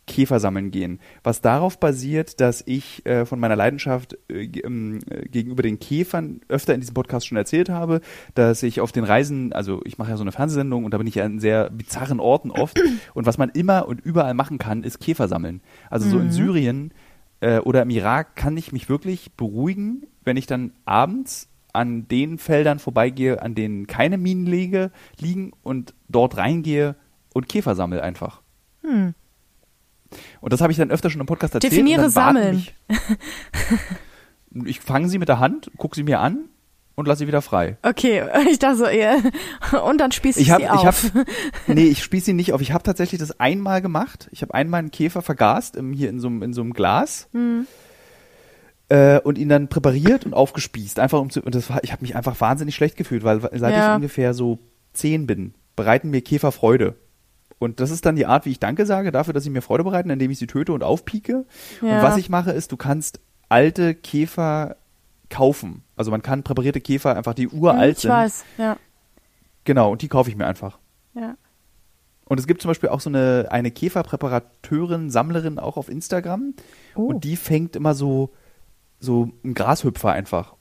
[0.08, 5.28] Käfer sammeln gehen, was darauf basiert, dass ich äh, von meiner Leidenschaft äh, ähm, äh,
[5.28, 8.02] gegenüber den Käfern öfter in diesem Podcast schon erzählt habe,
[8.34, 11.08] dass ich auf den Reisen, also ich mache ja so eine Fernsehsendung und da bin
[11.08, 12.80] ich ja an sehr bizarren Orten oft
[13.14, 15.62] und was man immer und überall machen kann, ist Käfer sammeln.
[15.90, 16.94] Also so in Syrien
[17.42, 22.38] äh, oder im Irak kann ich mich wirklich beruhigen, wenn ich dann abends an den
[22.38, 26.96] Feldern vorbeigehe, an denen keine Minen liege, liegen und dort reingehe
[27.34, 28.42] und Käfer sammle einfach.
[28.82, 29.14] Hm.
[30.42, 31.74] Und das habe ich dann öfter schon im Podcast erzählt.
[31.74, 32.66] Definiere sammeln.
[34.66, 36.46] Ich fange sie mit der Hand, gucke sie mir an
[36.96, 37.78] und lasse sie wieder frei.
[37.84, 39.18] Okay, ich dachte so, eher.
[39.84, 41.04] Und dann spieß ich, Ich habe, sie ich auf.
[41.14, 41.26] habe,
[41.68, 42.62] nee, ich spieße sie nicht auf.
[42.62, 44.30] Ich habe tatsächlich das einmal gemacht.
[44.32, 47.28] Ich habe einmal einen Käfer vergast im, hier in so, einem- in so einem Glas
[47.34, 47.68] Hm.
[48.90, 51.00] äh, und ihn dann präpariert und aufgespießt.
[51.00, 53.74] Einfach um zu, und das war, ich habe mich einfach wahnsinnig schlecht gefühlt, weil seit
[53.76, 53.90] Ja.
[53.92, 54.60] ich ungefähr so
[54.94, 56.96] zehn bin, bereiten mir Käfer Freude.
[57.60, 59.84] Und das ist dann die Art, wie ich Danke sage dafür, dass sie mir Freude
[59.84, 61.46] bereiten, indem ich sie töte und aufpieke.
[61.82, 62.04] Und Ja.
[62.04, 64.76] was ich mache, ist, du kannst alte Käfer
[65.30, 65.84] kaufen.
[65.96, 68.12] Also man kann präparierte Käfer einfach, die uralt ich sind.
[68.12, 68.78] weiß, ja.
[69.64, 70.80] Genau, und die kaufe ich mir einfach.
[71.14, 71.36] ja.
[72.30, 76.56] Und es gibt zum Beispiel auch so eine, eine Käferpräparateurin, Sammlerin auch auf Instagram.
[76.96, 77.04] Oh.
[77.06, 78.34] Und die fängt immer so,
[79.00, 80.56] so einen Grashüpfer einfach.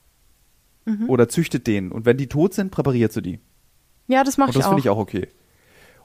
[0.85, 1.09] Mhm.
[1.09, 1.91] Oder züchtet den.
[1.91, 3.39] Und wenn die tot sind, präpariert sie die.
[4.07, 4.69] Ja, das mache Und ich das auch.
[4.69, 5.27] finde ich auch okay.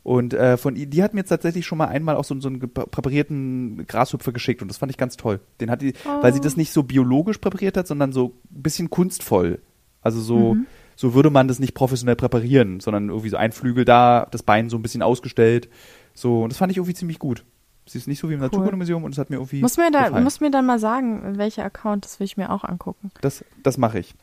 [0.05, 2.49] Und äh, von ihr- die hat mir jetzt tatsächlich schon mal einmal auch so, so
[2.49, 5.41] einen präparierten Grashüpfer geschickt und das fand ich ganz toll.
[5.61, 6.43] Den hat die, weil sie Oh.
[6.43, 9.61] das nicht so biologisch präpariert hat, sondern so ein bisschen kunstvoll.
[10.01, 10.67] Also so, Mhm.
[10.97, 14.69] so würde man das nicht professionell präparieren, sondern irgendwie so ein Flügel da, das Bein
[14.71, 15.69] so ein bisschen ausgestellt.
[16.15, 17.45] So, und das fand ich irgendwie ziemlich gut.
[17.87, 19.61] Sie ist nicht so wie im Naturkundemuseum und es hat mir irgendwie.
[19.61, 22.65] Muss mir, da, muss mir dann mal sagen, welcher Account, das will ich mir auch
[22.65, 23.11] angucken.
[23.21, 24.15] das das mache ich.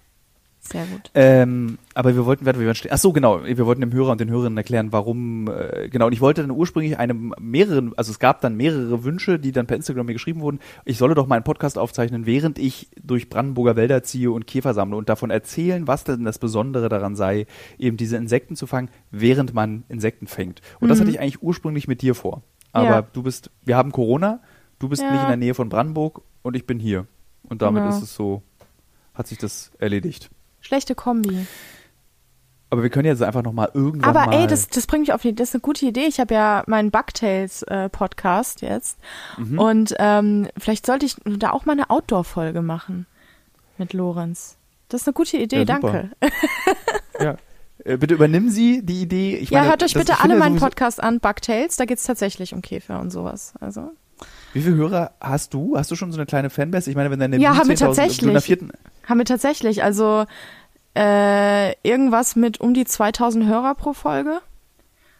[0.62, 1.10] Sehr gut.
[1.16, 2.92] Ähm, aber wir wollten, wir stehen.
[2.94, 3.44] Ach so, genau.
[3.46, 6.08] Wir wollten dem Hörer und den Hörerinnen erklären, warum, äh, genau.
[6.08, 9.68] Und ich wollte dann ursprünglich eine mehreren, also es gab dann mehrere Wünsche, die dann
[9.68, 10.60] per Instagram mir geschrieben wurden.
[10.86, 14.74] Ich solle doch mal einen Podcast aufzeichnen, während ich durch Brandenburger Wälder ziehe und Käfer
[14.74, 18.90] sammle und davon erzählen, was denn das Besondere daran sei, eben diese Insekten zu fangen,
[19.12, 20.62] während man Insekten fängt.
[20.82, 21.02] Und das Mhm.
[21.04, 22.44] hatte ich eigentlich ursprünglich mit dir vor.
[22.74, 23.02] Aber Ja.
[23.02, 24.42] du bist, wir haben Corona,
[24.78, 25.12] du bist Ja.
[25.12, 27.08] nicht in der Nähe von Brandenburg und ich bin hier.
[27.44, 27.96] Und damit Genau.
[27.96, 28.44] ist es so,
[29.16, 30.30] hat sich das erledigt.
[30.62, 31.46] Schlechte Kombi.
[32.72, 35.14] Aber wir können jetzt einfach noch mal irgendwann Aber mal ey, das, das bringt mich
[35.14, 36.06] auf die, das ist eine gute Idee.
[36.06, 39.00] Ich habe ja meinen Bugtails äh, Podcast jetzt
[39.38, 39.58] Mhm.
[39.60, 43.08] und ähm, vielleicht sollte ich da auch mal eine Outdoor-Folge machen
[43.80, 44.58] mit Lorenz.
[44.90, 46.10] Das ist eine gute Idee, Ja, danke.
[47.20, 47.38] ja.
[47.86, 49.38] Äh, Bitte übernimm Sie die Idee.
[49.38, 51.76] Ich ja, meine, hört euch das- bitte alle meinen sowieso- Podcast an, Bugtails.
[51.78, 53.54] Da geht's tatsächlich um Käfer und sowas.
[53.62, 53.92] Also
[54.54, 55.76] Wie viele Hörer hast du?
[55.78, 56.90] Hast du schon so eine kleine Fanbase?
[56.90, 58.44] Ich meine, wenn deine Ja, haben wir 10.000 tatsächlich.
[58.44, 58.72] vierten,
[59.10, 59.84] haben wir tatsächlich.
[59.84, 60.26] Also
[60.96, 64.42] äh, irgendwas mit um die 2000 Hörer pro Folge.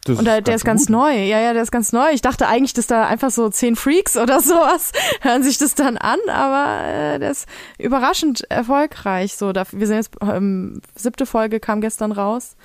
[0.06, 0.92] das Und der, der ist ganz gut.
[0.92, 1.14] neu.
[1.14, 2.10] Ja, ja, der ist ganz neu.
[2.12, 5.98] Ich dachte eigentlich, dass da einfach so zehn Freaks oder sowas hören sich das dann
[5.98, 7.48] an, aber äh, der ist
[7.78, 9.36] überraschend erfolgreich.
[9.36, 12.56] So, da, wir sind jetzt ähm, siebte Folge kam gestern raus.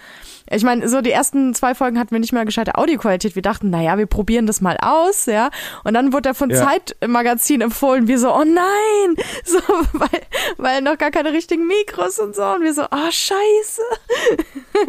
[0.51, 3.35] Ich meine, so die ersten zwei Folgen hatten wir nicht mal gescheite Audioqualität.
[3.35, 5.51] Wir dachten, naja, wir probieren das mal aus, ja.
[5.85, 6.63] Und dann wurde er von Ja.
[6.63, 8.09] Zeitmagazin empfohlen.
[8.09, 9.59] Wir so, oh nein, so,
[9.93, 10.21] weil,
[10.59, 12.45] weil noch gar keine richtigen Mikros und so.
[12.45, 13.83] Und wir so, oh scheiße.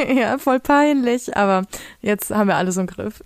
[0.16, 1.36] ja, voll peinlich.
[1.38, 1.64] Aber
[2.02, 3.24] jetzt haben wir alles im Griff.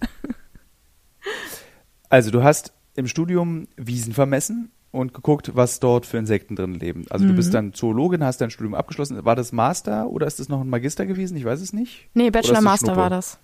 [2.09, 7.05] Also, du hast im Studium Wiesen vermessen und geguckt, was dort für Insekten drin leben.
[7.09, 7.35] Also, du Mhm.
[7.35, 9.23] bist dann Zoologin, hast dein Studium abgeschlossen.
[9.23, 11.37] War das Master oder ist das noch ein Magister gewesen?
[11.37, 12.07] Ich weiß es nicht.
[12.13, 13.37] Nee, Bachelor Master war das.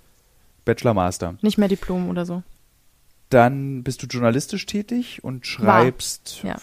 [0.65, 1.35] Bachelor Master.
[1.41, 2.41] Nicht mehr Diplom oder so.
[3.29, 6.41] Dann bist du journalistisch tätig und schreibst.
[6.43, 6.55] ja.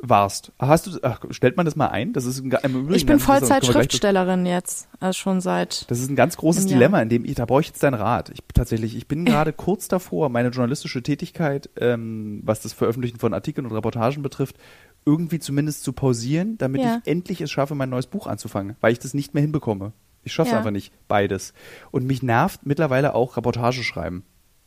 [0.00, 0.52] Warst.
[0.60, 2.12] Hast du, ach, stellt man das mal ein?
[2.12, 4.88] Das ist ein, im Ich bin Vollzeit-Schriftstellerin jetzt.
[5.00, 5.90] Also schon seit.
[5.90, 6.66] Das ist ein ganz großes.
[6.66, 8.30] Dilemma, in dem ich, da brauche ich jetzt deinen Rat.
[8.30, 13.34] Ich tatsächlich, ich bin gerade kurz davor, meine journalistische Tätigkeit, ähm, was das Veröffentlichen von
[13.34, 14.56] Artikeln und Reportagen betrifft,
[15.04, 17.00] irgendwie zumindest zu pausieren, damit Ja.
[17.04, 19.92] ich endlich es schaffe, mein neues Buch anzufangen, weil ich das nicht mehr hinbekomme.
[20.22, 20.58] Ich schaffe es Ja.
[20.58, 21.54] einfach nicht, beides.
[21.90, 24.24] Und mich nervt mittlerweile auch Reportage schreiben.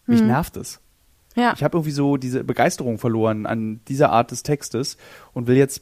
[0.07, 0.27] Mich Mhm.
[0.27, 0.81] nervt es.
[1.35, 1.53] Ja.
[1.55, 4.97] Ich habe irgendwie so diese Begeisterung verloren an dieser Art des Textes
[5.33, 5.81] und will jetzt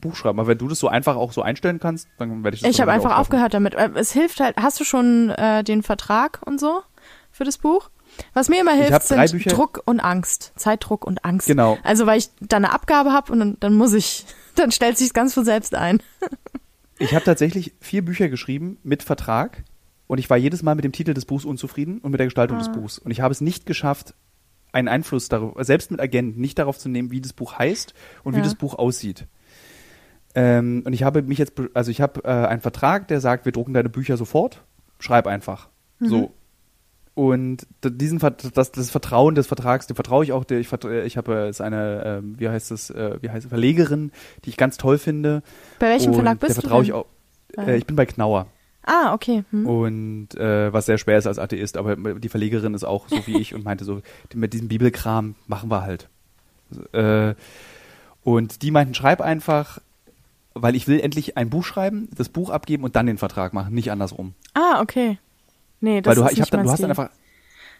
[0.00, 0.38] Buch schreiben.
[0.38, 2.80] Aber wenn du das so einfach auch so einstellen kannst, dann werde ich das Ich
[2.80, 3.74] habe einfach aufgehört damit.
[3.74, 4.56] Äh, Es hilft halt.
[4.56, 6.80] Hast du schon äh, den Vertrag und so
[7.30, 7.90] für das Buch?
[8.32, 10.52] Was mir immer hilft, sind Bücher- Druck und Angst.
[10.56, 11.46] Zeitdruck und Angst.
[11.46, 11.78] Genau.
[11.84, 14.24] Also weil ich dann eine Abgabe habe und dann, dann muss ich,
[14.56, 16.00] dann stellt sich ganz von selbst ein.
[17.02, 19.64] Ich habe tatsächlich vier Bücher geschrieben mit Vertrag
[20.06, 22.58] und ich war jedes Mal mit dem Titel des Buchs unzufrieden und mit der Gestaltung
[22.58, 22.60] Ah.
[22.60, 22.98] des Buchs.
[22.98, 24.12] Und ich habe es nicht geschafft,
[24.72, 28.34] einen Einfluss darauf, selbst mit Agenten, nicht darauf zu nehmen, wie das Buch heißt und
[28.34, 28.44] wie Ja.
[28.44, 29.26] das Buch aussieht.
[30.34, 33.52] Ähm, und ich habe mich jetzt, also ich habe äh, einen Vertrag, der sagt, wir
[33.52, 34.62] drucken deine Bücher sofort,
[35.00, 35.68] schreib einfach.
[35.98, 36.06] Mhm.
[36.08, 36.32] So.
[37.14, 38.20] Und diesen
[38.54, 40.44] das, das Vertrauen des Vertrags, dem vertraue ich auch.
[40.44, 43.46] Der, ich, vertra- ich habe äh, ist eine, ähm, wie heißt es, äh, wie heißt
[43.46, 44.12] es, Verlegerin,
[44.44, 45.42] die ich ganz toll finde.
[45.80, 46.96] Bei welchem und Verlag bist der du vertraue ich denn?
[46.96, 47.06] auch.
[47.68, 48.46] Äh, ich bin bei Knauer.
[48.84, 49.44] Ah, okay.
[49.50, 49.66] Hm.
[49.66, 53.38] Und äh, was sehr schwer ist als Atheist, aber die Verlegerin ist auch so wie
[53.38, 54.00] ich und meinte so,
[54.34, 56.08] mit diesem Bibelkram machen wir halt.
[56.92, 57.34] Äh,
[58.22, 59.78] und die meinten, schreib einfach,
[60.54, 63.74] weil ich will endlich ein Buch schreiben, das Buch abgeben und dann den Vertrag machen,
[63.74, 64.34] nicht andersrum.
[64.54, 65.18] Ah, okay.
[65.80, 67.10] Nee, das weil du, ist ich nicht hab dann, du hast dann einfach,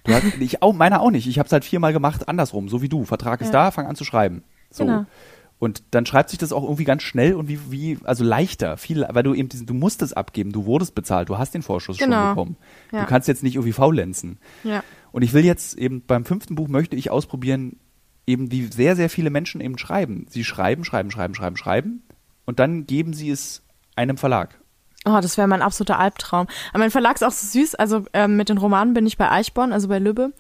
[0.04, 1.26] du hast, ich auch, meiner auch nicht.
[1.26, 3.04] Ich habe es halt viermal gemacht, andersrum, so wie du.
[3.04, 3.64] Vertrag ist Ja.
[3.64, 4.42] da, fang an zu schreiben.
[4.70, 4.84] So.
[4.84, 5.06] Genau.
[5.60, 9.06] Und dann schreibt sich das auch irgendwie ganz schnell und wie, wie, also leichter, viel,
[9.10, 11.98] weil du eben diesen, du musst es abgeben, du wurdest bezahlt, du hast den Vorschuss
[11.98, 12.30] schon Genau.
[12.30, 12.56] bekommen.
[12.92, 13.02] Ja.
[13.02, 14.38] Du kannst jetzt nicht irgendwie faulenzen.
[14.64, 14.82] Ja.
[15.12, 17.76] Und ich will jetzt eben beim fünften Buch möchte ich ausprobieren,
[18.26, 20.26] eben wie sehr, sehr viele Menschen eben schreiben.
[20.30, 22.02] Sie schreiben, schreiben, schreiben, schreiben, schreiben
[22.46, 23.62] und dann geben sie es
[23.96, 24.58] einem Verlag.
[25.06, 26.46] Oh, das wäre mein absoluter Albtraum.
[26.70, 27.74] Aber mein Verlag ist auch so süß.
[27.76, 30.32] Also ähm, mit den Romanen bin ich bei Eichborn, also bei Lübbe,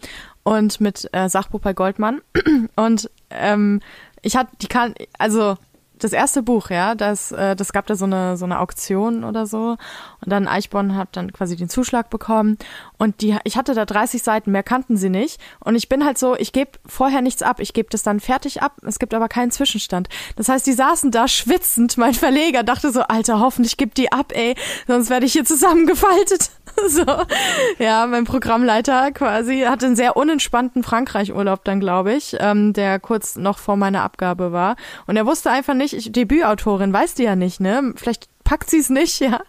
[0.42, 2.20] und mit äh, Sachbuch bei Goldmann.
[2.76, 3.80] Und ähm,
[4.22, 5.56] ich hatte, die kann, also
[6.02, 9.46] das erste Buch, ja, das, äh, das gab da so eine so eine Auktion oder
[9.46, 9.76] so.
[10.24, 12.58] Und dann Eichborn hat dann quasi den Zuschlag bekommen.
[12.98, 15.40] Und die, ich hatte da 30 Seiten, mehr kannten sie nicht.
[15.60, 18.62] Und ich bin halt so, ich gebe vorher nichts ab, ich gebe das dann fertig
[18.62, 18.76] ab.
[18.82, 20.08] Es gibt aber keinen Zwischenstand.
[20.36, 21.96] Das heißt, die saßen da schwitzend.
[21.98, 24.54] Mein Verleger dachte so, Alter, hoffentlich gibt die ab, ey,
[24.86, 26.50] sonst werde ich hier zusammengefaltet.
[26.88, 27.04] so,
[27.78, 33.36] ja, mein Programmleiter quasi hatte einen sehr unentspannten Frankreich-Urlaub dann, glaube ich, ähm, der kurz
[33.36, 34.76] noch vor meiner Abgabe war.
[35.06, 37.92] Und er wusste einfach nicht, ich, Debütautorin, weißt du ja nicht, ne?
[37.96, 39.40] Vielleicht packt sie es nicht, ja.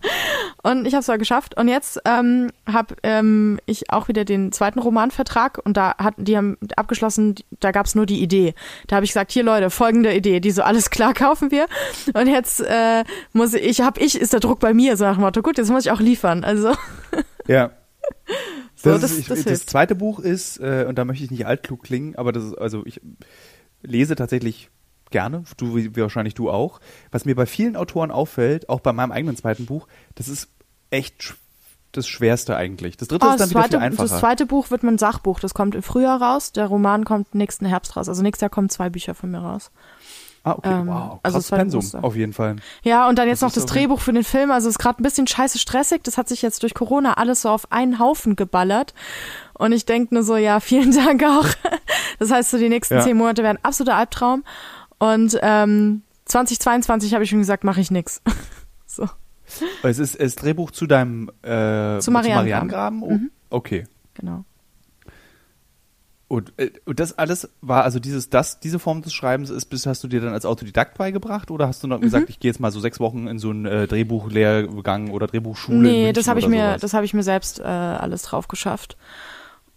[0.63, 1.57] Und ich habe es aber geschafft.
[1.57, 6.37] Und jetzt ähm, habe ähm, ich auch wieder den zweiten Romanvertrag und da hatten die
[6.37, 8.53] haben abgeschlossen, da gab es nur die Idee.
[8.87, 11.65] Da habe ich gesagt, hier Leute, folgende Idee, die so alles klar kaufen wir.
[12.13, 15.21] Und jetzt äh, muss ich, habe ich, ist der Druck bei mir, so nach dem
[15.21, 16.43] Motto, gut, jetzt muss ich auch liefern.
[16.43, 16.73] Also
[17.47, 17.71] Ja.
[18.75, 21.29] So, das, das- ist, ich, das das, zweite Buch ist, äh, und da möchte ich
[21.29, 22.99] nicht altklug klingen, aber das ist, also ich
[23.83, 24.71] lese tatsächlich
[25.11, 26.79] gerne, du wie wahrscheinlich du auch.
[27.11, 30.47] Was mir bei vielen Autoren auffällt, auch bei meinem eigenen zweiten Buch, das ist
[30.89, 31.35] echt
[31.93, 32.95] das Schwerste eigentlich.
[32.97, 34.07] Das dritte Oh, ist dann das, wieder zweite, viel einfacher.
[34.09, 35.39] das zweite Buch wird mein Sachbuch.
[35.41, 36.53] Das kommt im Frühjahr raus.
[36.53, 38.07] Der Roman kommt nächsten Herbst raus.
[38.07, 39.71] Also nächstes Jahr kommen zwei Bücher von mir raus.
[40.43, 42.55] ah, okay, ähm, wow, also zweite Pensum, ist- auf jeden Fall.
[42.83, 44.51] Ja, und dann jetzt Das noch das so- Drehbuch für den Film.
[44.51, 46.01] Also ist gerade ein bisschen scheiße stressig.
[46.03, 48.93] Das hat sich jetzt durch Corona alles so auf einen Haufen geballert.
[49.53, 51.45] Und ich denke nur so, ja, vielen Dank auch.
[52.19, 53.01] Das heißt, so die nächsten Ja.
[53.03, 54.43] zehn Monate werden absoluter Albtraum.
[55.01, 58.21] Und ähm, 2022 habe ich schon gesagt, mache ich nix.
[58.85, 59.07] So.
[59.83, 63.01] Es ist das Drehbuch zu deinem äh, Zu Marianengraben.
[63.03, 63.31] Oh, Mhm.
[63.49, 63.85] Okay.
[64.15, 64.43] Genau.
[66.27, 69.85] Und, äh, und das alles war, also dieses, das, diese Form des Schreibens ist, bis
[69.85, 72.03] hast du dir dann als Autodidakt beigebracht oder hast du noch Mhm.
[72.03, 75.77] gesagt, ich gehe jetzt mal so sechs Wochen in so einen äh, Drehbuchlehrgang oder Drehbuchschule?
[75.79, 76.81] Nee, das habe ich mir, sowas?
[76.81, 78.97] das habe ich mir selbst äh, alles drauf geschafft.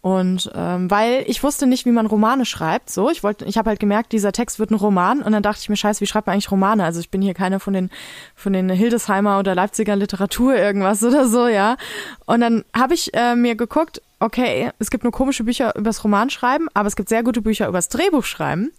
[0.05, 3.71] Und ähm, weil ich wusste nicht, wie man Romane schreibt, so ich wollte, ich habe
[3.71, 6.27] halt gemerkt, dieser Text wird ein Roman und dann dachte ich mir, scheiße, wie schreibt
[6.27, 6.85] man eigentlich Romane?
[6.85, 7.88] Also ich bin hier keine von den
[8.35, 11.79] von den Hildesheimer oder Leipziger Literatur irgendwas oder so, ja.
[12.27, 16.69] Und dann habe ich äh, mir geguckt, okay, es gibt nur komische Bücher übers Romanschreiben,
[16.75, 18.73] aber es gibt sehr gute Bücher übers Drehbuchschreiben.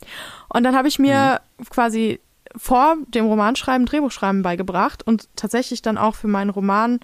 [0.49, 2.19] Und dann habe ich mir quasi
[2.55, 6.99] vor dem Romanschreiben Drehbuchschreiben beigebracht und tatsächlich dann auch für meinen Roman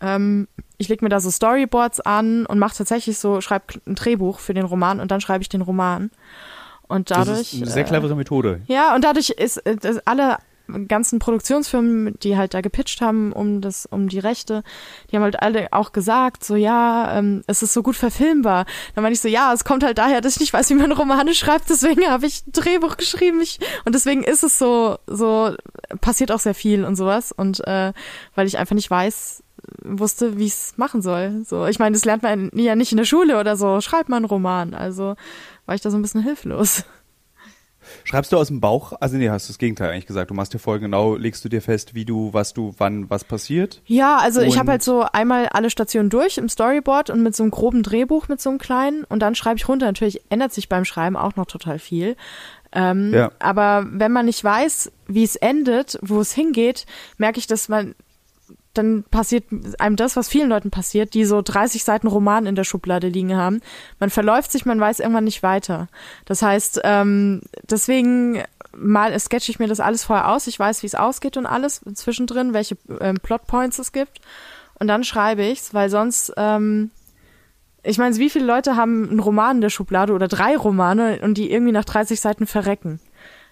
[0.00, 0.48] ähm,
[0.80, 4.54] ich lege mir da so Storyboards an und mache tatsächlich so, schreibe ein Drehbuch für
[4.54, 6.10] den Roman und dann schreibe ich den Roman.
[6.88, 7.38] Und dadurch.
[7.38, 8.62] das ist eine sehr äh, clevere Methode.
[8.66, 10.38] ja, und dadurch ist äh, das alle
[10.88, 14.62] ganzen Produktionsfirmen, die halt da gepitcht haben um das, um die Rechte,
[15.10, 18.64] die haben halt alle auch gesagt, so ja, ähm, es ist so gut verfilmbar.
[18.94, 20.92] Dann meine ich so, ja, es kommt halt daher, dass ich nicht weiß, wie man
[20.92, 23.40] Romane schreibt, deswegen habe ich ein Drehbuch geschrieben.
[23.40, 25.54] Ich, und deswegen ist es so, so
[26.00, 27.32] passiert auch sehr viel und sowas.
[27.32, 27.92] Und äh,
[28.34, 29.42] weil ich einfach nicht weiß,
[29.82, 31.42] wusste, wie ich es machen soll.
[31.46, 33.80] So, ich meine, das lernt man ja nicht in der Schule oder so.
[33.80, 34.74] Schreibt man einen Roman.
[34.74, 35.14] Also
[35.66, 36.84] war ich da so ein bisschen hilflos.
[38.04, 38.92] Schreibst du aus dem Bauch?
[39.00, 40.30] Also nee, hast du das Gegenteil eigentlich gesagt.
[40.30, 43.24] Du machst dir voll genau, legst du dir fest, wie du, was du, wann, was
[43.24, 43.80] passiert.
[43.86, 47.34] Ja, also ich Und- habe halt so einmal alle Stationen durch im Storyboard und mit
[47.34, 49.86] so einem groben Drehbuch, mit so einem kleinen und dann schreibe ich runter.
[49.86, 52.16] Natürlich ändert sich beim Schreiben auch noch total viel.
[52.72, 53.32] Ähm, Ja.
[53.40, 57.94] Aber wenn man nicht weiß, wie es endet, wo es hingeht, merke ich, dass man
[58.74, 59.44] dann passiert
[59.78, 63.36] einem das, was vielen Leuten passiert, die so 30 Seiten Roman in der Schublade liegen
[63.36, 63.60] haben.
[63.98, 65.88] Man verläuft sich, man weiß irgendwann nicht weiter.
[66.24, 70.46] Das heißt, ähm, deswegen mal sketche ich mir das alles vorher aus.
[70.46, 74.20] Ich weiß, wie es ausgeht und alles zwischendrin, welche ähm, Plotpoints es gibt.
[74.78, 76.90] Und dann schreibe ich's, weil sonst, ähm,
[77.82, 81.34] ich meine, wie viele Leute haben einen Roman in der Schublade oder drei Romane und
[81.34, 83.00] die irgendwie nach 30 Seiten verrecken?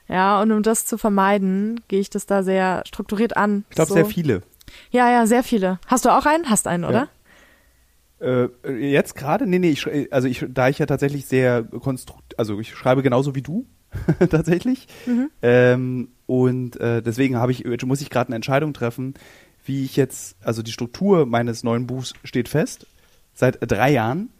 [0.09, 3.65] Ja, und um das zu vermeiden, gehe ich das da sehr strukturiert an.
[3.69, 3.95] Ich glaube so.
[3.95, 4.43] sehr viele.
[4.91, 5.79] Ja, ja, sehr viele.
[5.87, 6.49] Hast du auch einen?
[6.51, 7.09] Hast einen, oder?
[8.21, 8.49] Äh,
[8.91, 9.47] jetzt gerade?
[9.47, 13.35] Nee, nee, ich, also ich, da ich ja tatsächlich sehr konstrukt, also ich schreibe genauso
[13.35, 13.67] wie du,
[14.31, 14.89] tatsächlich.
[15.07, 15.31] Mhm.
[15.43, 19.15] Ähm, und äh, deswegen habe ich, muss ich gerade eine Entscheidung treffen,
[19.65, 22.87] wie ich jetzt, also die Struktur meines neuen Buchs steht fest,
[23.35, 24.31] seit drei Jahren,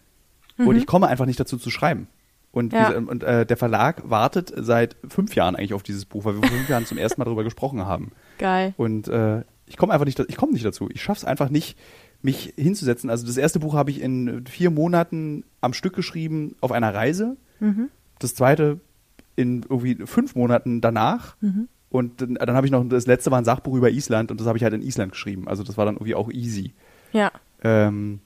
[0.57, 2.09] und ich komme einfach nicht dazu zu schreiben.
[2.51, 2.79] Und, Mhm.
[2.79, 2.91] Ja.
[2.91, 6.41] wie, und äh, der Verlag wartet seit fünf Jahren eigentlich auf dieses Buch, weil wir
[6.41, 8.11] vor fünf Jahren zum ersten Mal darüber gesprochen haben.
[8.38, 8.75] Geil.
[8.77, 10.88] Und äh, ich komme einfach nicht, ich komme nicht dazu.
[10.92, 11.78] Ich schaffe es einfach nicht,
[12.22, 13.11] mich hinzusetzen.
[13.11, 17.37] Also das erste Buch habe ich in vier Monaten am Stück geschrieben auf einer Reise.
[17.61, 17.88] Mhm.
[18.18, 18.81] Das zweite
[19.37, 21.37] in irgendwie fünf Monaten danach.
[21.40, 21.68] Mhm.
[21.90, 24.46] Und dann, dann habe ich noch, das letzte war ein Sachbuch über Island und das
[24.46, 25.48] habe ich halt in Island geschrieben.
[25.48, 26.74] Also das war dann irgendwie auch easy.
[27.12, 27.31] Ja.
[27.62, 28.20] Ähm,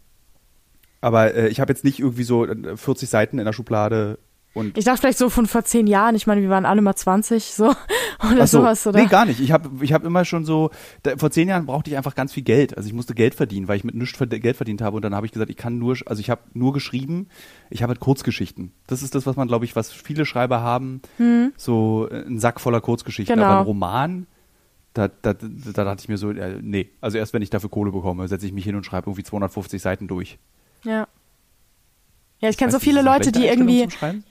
[1.01, 4.19] aber äh, ich habe jetzt nicht irgendwie so äh, 40 Seiten in der Schublade
[4.55, 6.15] und Ich dachte vielleicht so von vor zehn Jahren.
[6.15, 7.75] Ich meine, wir waren alle mal 20, so.
[8.33, 9.01] Oder so, sowas, oder?
[9.01, 9.41] Nee, gar nicht.
[9.41, 10.71] Ich habe ich hab immer schon so,
[11.03, 12.77] da, vor zehn Jahren brauchte ich einfach ganz viel Geld.
[12.77, 14.95] Also ich musste Geld verdienen, weil ich mit nichts Geld verdient habe.
[14.97, 17.27] Und dann habe ich gesagt, ich kann nur, also ich habe nur geschrieben,
[17.69, 18.73] ich habe halt Kurzgeschichten.
[18.87, 21.03] Das ist das, was man, glaube ich, was viele Schreiber haben.
[21.57, 23.35] So äh, ein Sack voller Kurzgeschichten.
[23.35, 23.41] Hm.
[23.41, 23.51] Genau.
[23.51, 24.27] Aber ein Roman,
[24.95, 26.91] da, da, da, da dachte ich mir so, äh, nee.
[27.01, 29.81] Also erst wenn ich dafür Kohle bekomme, setze ich mich hin und schreibe irgendwie 250
[29.81, 30.39] Seiten durch.
[30.85, 31.09] Ja.
[32.43, 33.87] Ja, ich kenne so viele Leute, die irgendwie.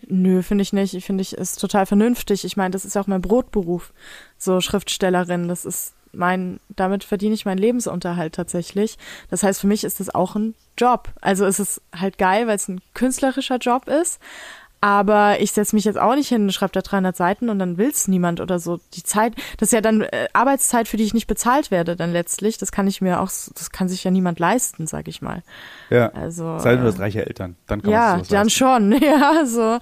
[0.08, 0.94] Nö, finde ich nicht.
[0.94, 2.44] Ich finde ich ist total vernünftig.
[2.44, 3.94] Ich meine, das ist ja auch mein Brotberuf,
[4.38, 5.48] so Schriftstellerin.
[5.48, 8.98] Das ist mein, damit verdiene ich meinen Lebensunterhalt tatsächlich.
[9.30, 11.08] Das heißt, für mich ist das auch ein Job.
[11.22, 14.20] Also es ist halt geil, weil es ein künstlerischer Job ist.
[14.84, 17.78] Aber ich setze mich jetzt auch nicht hin und schreibe da 300 Seiten und dann
[17.78, 18.80] will's niemand oder so.
[18.96, 22.12] Die Zeit, das ist ja dann äh, Arbeitszeit, für die ich nicht bezahlt werde dann
[22.12, 22.58] letztlich.
[22.58, 25.44] Das kann ich mir auch, das kann sich ja niemand leisten, sag ich mal.
[25.92, 26.10] Ja.
[26.14, 27.56] Also, Sei denn, du äh, hast reiche Eltern.
[27.68, 29.78] Dann kann ja, dann schon, ja, so.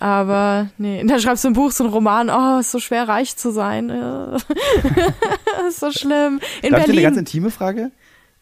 [0.00, 3.36] Aber nee, dann schreibst du ein Buch, so ein Roman, oh, ist so schwer reich
[3.36, 3.88] zu sein.
[3.88, 4.36] äh.
[5.68, 6.40] ist so schlimm.
[6.60, 7.18] In Darf ich dir eine ganz Berlin.
[7.18, 7.90] intime Frage?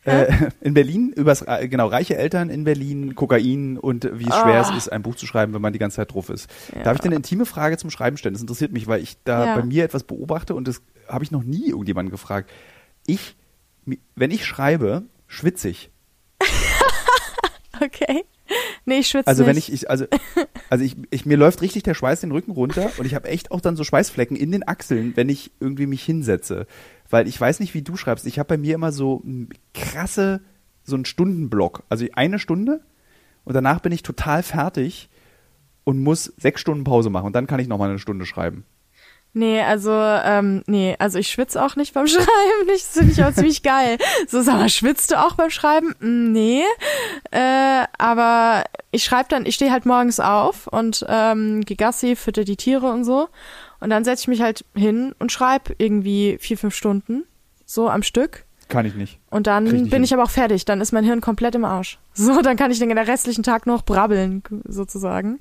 [0.04, 4.68] Äh, in Berlin, übers, äh, genau, reiche Eltern in Berlin, Kokain und wie schwer es
[4.68, 4.76] Ah.
[4.76, 6.50] ist, ein Buch zu schreiben, wenn man die ganze Zeit drauf ist.
[6.74, 6.82] Ja.
[6.82, 8.34] Darf ich dir eine intime Frage zum Schreiben stellen?
[8.34, 9.56] Das interessiert mich, weil ich da Ja.
[9.56, 12.50] bei mir etwas beobachte und das habe ich noch nie irgendjemanden gefragt.
[13.06, 13.36] Ich,
[14.14, 15.90] wenn ich schreibe, schwitze ich.
[17.80, 18.24] Okay.
[18.84, 19.48] Nee, ich schwitze Also nicht.
[19.50, 20.06] wenn ich, ich also,
[20.70, 23.50] also ich, ich, mir läuft richtig der Schweiß den Rücken runter und ich habe echt
[23.50, 26.66] auch dann so Schweißflecken in den Achseln, wenn ich irgendwie mich hinsetze.
[27.14, 28.26] Weil ich weiß nicht, wie du schreibst.
[28.26, 29.22] Ich habe bei mir immer so
[29.72, 30.40] krasse,
[30.82, 31.84] so einen Stundenblock.
[31.88, 32.80] Also eine Stunde
[33.44, 35.08] und danach bin ich total fertig
[35.84, 38.64] und muss sechs Stunden Pause machen und dann kann ich nochmal eine Stunde schreiben.
[39.32, 42.66] Nee, also, ähm, nee, also ich schwitze auch nicht beim Schreiben.
[42.66, 43.98] Das finde ich aber ziemlich geil.
[44.26, 45.94] So, sag mal, schwitzt du auch beim Schreiben?
[46.00, 46.62] Mm, Nee.
[47.30, 52.42] Äh, aber ich schreibe dann, ich stehe halt morgens auf und ähm, geh Gassi, fütter
[52.42, 53.28] die Tiere und so.
[53.84, 57.24] Und dann setze ich mich halt hin und schreibe irgendwie vier, fünf Stunden.
[57.66, 58.46] So am Stück.
[58.68, 59.18] Kann ich nicht.
[59.28, 60.04] Und dann ich nicht bin hin.
[60.04, 60.64] ich aber auch fertig.
[60.64, 61.98] Dann ist mein Hirn komplett im Arsch.
[62.14, 65.38] So, dann kann ich den restlichen Tag noch brabbeln, sozusagen.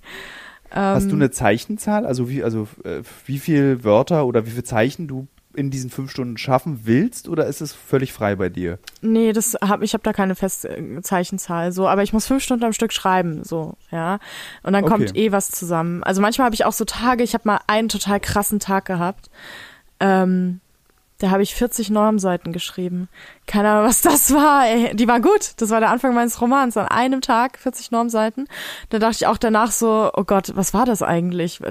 [0.72, 2.06] Hast Ähm, du eine Zeichenzahl?
[2.06, 6.12] Also wie, also äh, wie viel Wörter oder wie viel Zeichen du in diesen fünf
[6.12, 8.80] Stunden schaffen willst oder ist es völlig frei bei dir?
[9.02, 12.44] Nee, das hab, ich habe da keine feste äh, Zeichenzahl, so, aber ich muss fünf
[12.44, 14.20] Stunden am Stück schreiben, so, ja.
[14.64, 15.26] Und dann kommt Okay.
[15.28, 16.04] eh was zusammen.
[16.04, 19.30] Also manchmal habe ich auch so Tage, ich habe mal einen total krassen Tag gehabt.
[20.00, 20.60] Ähm,
[21.20, 23.08] da habe ich 40 Normseiten geschrieben.
[23.48, 24.68] Keine Ahnung, was das war.
[24.68, 24.94] Ey.
[24.94, 25.54] Die war gut.
[25.58, 26.76] Das war der Anfang meines Romans.
[26.76, 28.48] An einem Tag 40 Normseiten.
[28.90, 31.62] Da dachte ich auch danach so, oh Gott, was war das eigentlich?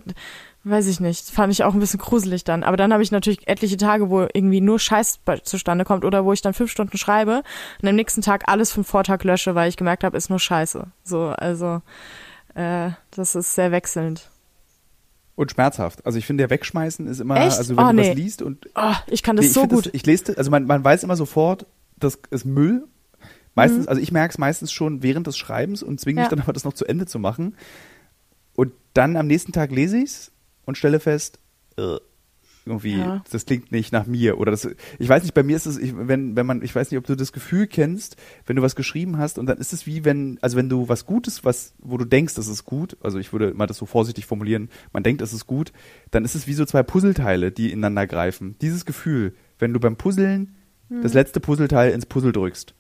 [0.65, 1.29] Weiß ich nicht.
[1.31, 2.63] Fand ich auch ein bisschen gruselig dann.
[2.63, 6.33] Aber dann habe ich natürlich etliche Tage, wo irgendwie nur Scheiß zustande kommt oder wo
[6.33, 7.43] ich dann fünf Stunden schreibe
[7.83, 10.87] und am nächsten Tag alles vom Vortag lösche, weil ich gemerkt habe, ist nur Scheiße.
[11.03, 11.83] So, also
[12.55, 14.29] äh, das ist sehr wechselnd.
[15.35, 16.07] Und schmerzhaft.
[16.07, 17.59] Also ich finde, der Wegschmeißen ist immer, Echt?
[17.59, 18.11] also wenn Oh, du nee.
[18.11, 19.87] was liest und Oh, ich kann das Nee, ich so gut.
[19.87, 22.73] Das, ich lese, das- also man, man weiß immer sofort, das ist Müll.
[22.85, 22.85] Mhm.
[23.55, 26.37] Meistens, also ich merke es meistens schon während des Schreibens und zwinge mich Ja.
[26.37, 27.57] dann aber, das noch zu Ende zu machen.
[28.55, 30.32] Und dann am nächsten Tag lese ich es
[30.65, 31.39] und stelle fest,
[31.77, 31.97] äh,
[32.65, 33.25] irgendwie, Ja.
[33.33, 34.39] das klingt nicht nach mir.
[34.39, 34.69] Oder das,
[35.01, 37.05] ich weiß nicht, bei mir ist es, ich, wenn, wenn man, ich weiß nicht, ob
[37.07, 38.15] du das Gefühl kennst,
[38.47, 41.05] wenn du was geschrieben hast und dann ist es wie wenn, also wenn du was
[41.05, 44.27] Gutes, was, wo du denkst, das ist gut, also ich würde mal das so vorsichtig
[44.27, 45.73] formulieren, man denkt, es ist gut,
[46.13, 48.55] dann ist es wie so zwei Puzzleteile, die ineinander greifen.
[48.61, 50.55] Dieses Gefühl, wenn du beim Puzzeln
[51.03, 52.75] das letzte Puzzleteil ins Puzzle drückst.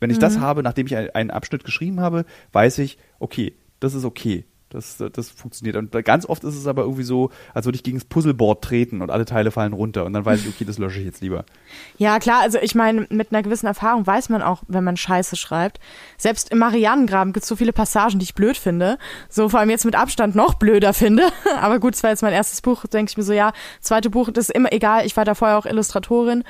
[0.00, 3.94] Wenn ich das habe, nachdem ich ein- einen Abschnitt geschrieben habe, weiß ich, okay, das
[3.94, 4.44] ist okay.
[4.70, 5.74] Das, das funktioniert.
[5.74, 9.02] Und ganz oft ist es aber irgendwie so, als würde ich gegen das Puzzleboard treten
[9.02, 10.04] und alle Teile fallen runter.
[10.04, 11.44] Und dann weiß ich, okay, das lösche ich jetzt lieber.
[11.98, 15.36] Ja, klar, also ich meine, mit einer gewissen Erfahrung weiß man auch, wenn man Scheiße
[15.36, 15.78] schreibt.
[16.16, 18.96] Selbst im Marianengraben gibt es so viele Passagen, die ich blöd finde.
[19.28, 21.24] So vor allem jetzt mit Abstand noch blöder finde.
[21.60, 24.30] Aber gut, es war jetzt mein erstes Buch, denke ich mir so, ja, zweite Buch,
[24.32, 25.04] das ist immer egal.
[25.04, 26.44] Ich war da vorher auch Illustratorin.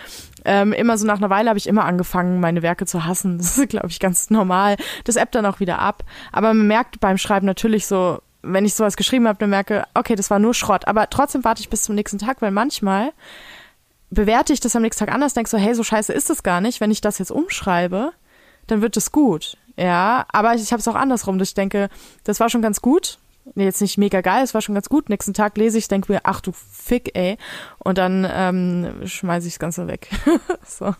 [0.44, 3.38] Ähm, immer so nach einer Weile habe ich immer angefangen, meine Werke zu hassen.
[3.50, 4.76] Das ist, glaube ich, ganz normal.
[5.04, 6.04] Das ebbt dann auch wieder ab.
[6.30, 8.09] Aber man merkt beim Schreiben natürlich so,
[8.42, 10.86] wenn ich sowas geschrieben habe, dann merke, okay, das war nur Schrott.
[10.86, 13.12] Aber trotzdem warte ich bis zum nächsten Tag, weil manchmal
[14.10, 16.60] bewerte ich das am nächsten Tag anders, denke so, hey, so scheiße ist es gar
[16.60, 16.80] nicht.
[16.80, 18.12] Wenn ich das jetzt umschreibe,
[18.66, 19.56] dann wird es gut.
[19.76, 21.88] Ja, aber ich habe es auch andersrum, dass ich denke,
[22.24, 23.18] das war schon ganz gut.
[23.54, 25.08] Nee, jetzt nicht mega geil, es war schon ganz gut.
[25.08, 27.38] Nächsten Tag lese ich, denke mir, ach du Fick, ey.
[27.78, 30.08] Und dann ähm, schmeiße ich das Ganze weg.
[30.66, 30.94] so.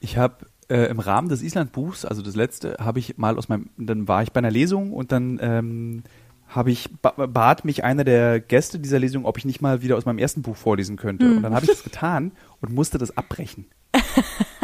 [0.00, 3.70] Ich habe äh, im Rahmen des Island-Buchs, also das letzte, habe ich mal aus meinem,
[3.76, 6.02] dann war ich bei einer Lesung und dann ähm,
[6.48, 9.96] habe ich ba bat mich einer der Gäste dieser Lesung, ob ich nicht mal wieder
[9.96, 11.26] aus meinem ersten Buch vorlesen könnte.
[11.28, 13.66] Und dann habe ich das getan und musste das abbrechen.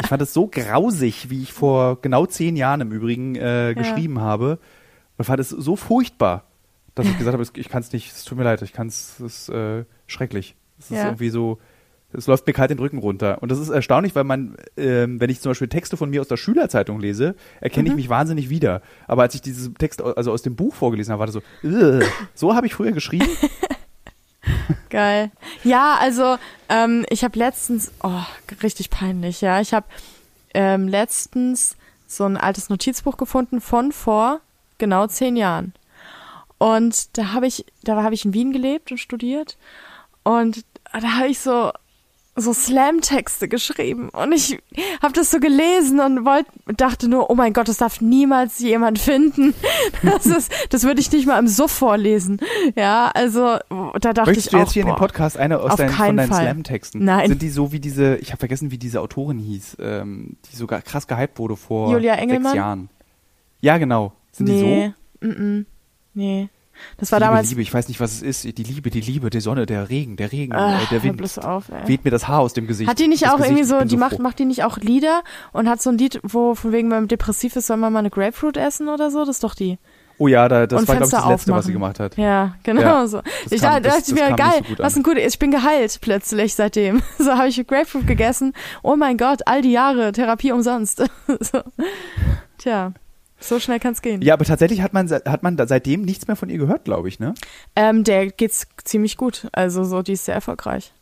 [0.01, 4.21] Ich fand es so grausig, wie ich vor genau zehn Jahren im Übrigen äh, geschrieben
[4.21, 4.59] habe.
[5.19, 6.45] Und fand es so furchtbar,
[6.95, 9.19] dass ich gesagt habe, ich kann es nicht, es tut mir leid, ich kann es,
[9.21, 10.55] es ist äh, schrecklich.
[10.79, 11.05] Es ist Ja.
[11.07, 11.59] irgendwie so,
[12.13, 13.43] es läuft mir kalt den Rücken runter.
[13.43, 16.29] Und das ist erstaunlich, weil man, ähm, wenn ich zum Beispiel Texte von mir aus
[16.29, 18.83] der Schülerzeitung lese, erkenne ich mich wahnsinnig wieder.
[19.07, 22.05] Aber als ich diesen Text also aus dem Buch vorgelesen habe, war das so, "Ugh,
[22.35, 23.29] so habe ich früher geschrieben.
[24.91, 25.31] Geil.
[25.65, 26.37] Ja, also
[26.69, 28.21] ähm, ich habe letztens, oh,
[28.63, 29.61] richtig peinlich, ja.
[29.61, 29.87] Ich habe
[30.55, 34.41] ähm, letztens so ein altes Notizbuch gefunden von vor
[34.79, 35.73] genau zehn Jahren.
[36.59, 39.57] Und da habe ich, da habe ich in Wien gelebt und studiert.
[40.23, 41.73] Und da habe ich so,
[42.35, 44.59] so Slam-Texte geschrieben und ich
[45.03, 48.99] habe das so gelesen und wollte dachte nur, oh mein Gott, das darf niemals jemand
[48.99, 49.55] finden.
[50.03, 52.41] Das ist, das würde ich nicht mal im Suff vorlesen.
[52.75, 55.61] Ja, also da dachte Möchtest ich du jetzt auch, hier in boah, dem Podcast eine
[55.61, 56.33] aus deinen, von deinen.
[56.33, 57.05] Slam-Texten?
[57.05, 57.29] Nein.
[57.29, 60.83] Sind die so wie diese, ich habe vergessen, wie diese Autorin hieß, ähm, die sogar
[60.83, 62.45] krass gehypt wurde vor Julia Engelmann?
[62.45, 62.89] sechs Jahren.
[63.61, 64.13] Ja, genau.
[64.33, 64.67] Sind die so?
[64.67, 65.65] nee, mm -mm,
[66.15, 66.49] nee.
[66.97, 67.49] Das war Liebe, damals.
[67.51, 68.59] Liebe, ich weiß nicht, was es ist.
[68.59, 71.17] Die Liebe, die Liebe, die Sonne, der Regen, der Regen, Ah, äh, der Wind.
[71.19, 71.87] bloß auf, ey.
[71.89, 72.91] Weht mir das Haar aus dem Gesicht.
[72.91, 74.23] Hat die nicht das auch Gesicht, irgendwie so, die macht, froh.
[74.23, 77.09] macht die nicht auch Lieder und hat so ein Lied, wo von wegen, wenn man
[77.09, 79.21] depressiv ist, soll man mal eine Grapefruit essen oder so?
[79.25, 79.79] Das ist doch die.
[80.19, 81.63] Oh ja, da, das und war, glaube ich, das Letzte, was aufmachen.
[81.63, 82.17] sie gemacht hat.
[82.17, 83.23] Ja, genau Ja, so.
[83.45, 85.51] das Ich kam- dachte, das- das mir, nicht geil, so was ein guter, ich bin
[85.51, 87.03] geheilt plötzlich seitdem.
[87.19, 88.53] So habe ich Grapefruit gegessen.
[88.83, 90.99] Oh mein Gott, all die Jahre, Therapie umsonst.
[91.41, 91.63] so.
[92.59, 92.93] Tja,
[93.43, 94.23] so schnell kann's gehen.
[94.23, 97.19] Ja, aber tatsächlich hat man, hat man seitdem nichts mehr von ihr gehört, glaube ich,
[97.19, 97.35] ne?
[97.77, 99.49] Ähm, der geht's ziemlich gut.
[99.53, 100.93] Also so, die ist sehr erfolgreich.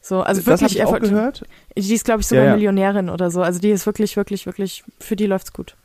[0.00, 1.10] So, also das wirklich ich auch erfolgreich.
[1.10, 1.42] gehört.
[1.76, 2.56] Die ist, glaube ich, sogar Ja, ja.
[2.56, 3.42] Millionärin oder so.
[3.42, 5.76] Also die ist wirklich, wirklich, wirklich, für die läuft's gut.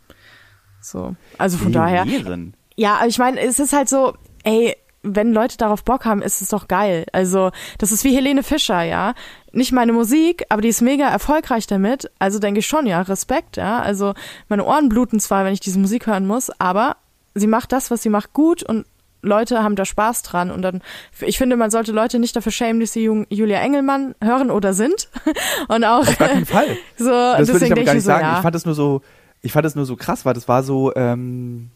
[0.81, 2.05] So, also von daher.
[2.05, 2.53] Millionärin.
[2.75, 6.41] Ja, aber ich meine, es ist halt so, ey, wenn Leute darauf Bock haben, ist
[6.41, 7.05] es doch geil.
[7.11, 9.13] Also, das ist wie Helene Fischer, ja.
[9.51, 12.09] Nicht meine Musik, aber die ist mega erfolgreich damit.
[12.19, 13.79] Also denke ich schon, ja, Respekt, ja.
[13.79, 14.13] Also,
[14.47, 16.95] meine Ohren bluten zwar, wenn ich diese Musik hören muss, aber
[17.35, 18.85] sie macht das, was sie macht, gut und
[19.21, 20.51] Leute haben da Spaß dran.
[20.51, 20.81] Und dann,
[21.21, 25.09] ich finde, man sollte Leute nicht dafür schämen, dass sie Julia Engelmann hören oder sind.
[25.69, 26.67] Und auch Auf gar keinen Fall.
[26.97, 28.25] so, Das würde ich deswegen aber gar ich nicht so, sagen.
[28.25, 28.35] ja.
[28.35, 29.01] Ich fand es nur so,
[29.41, 31.71] ich fand es nur so krass, weil das war so, ähm,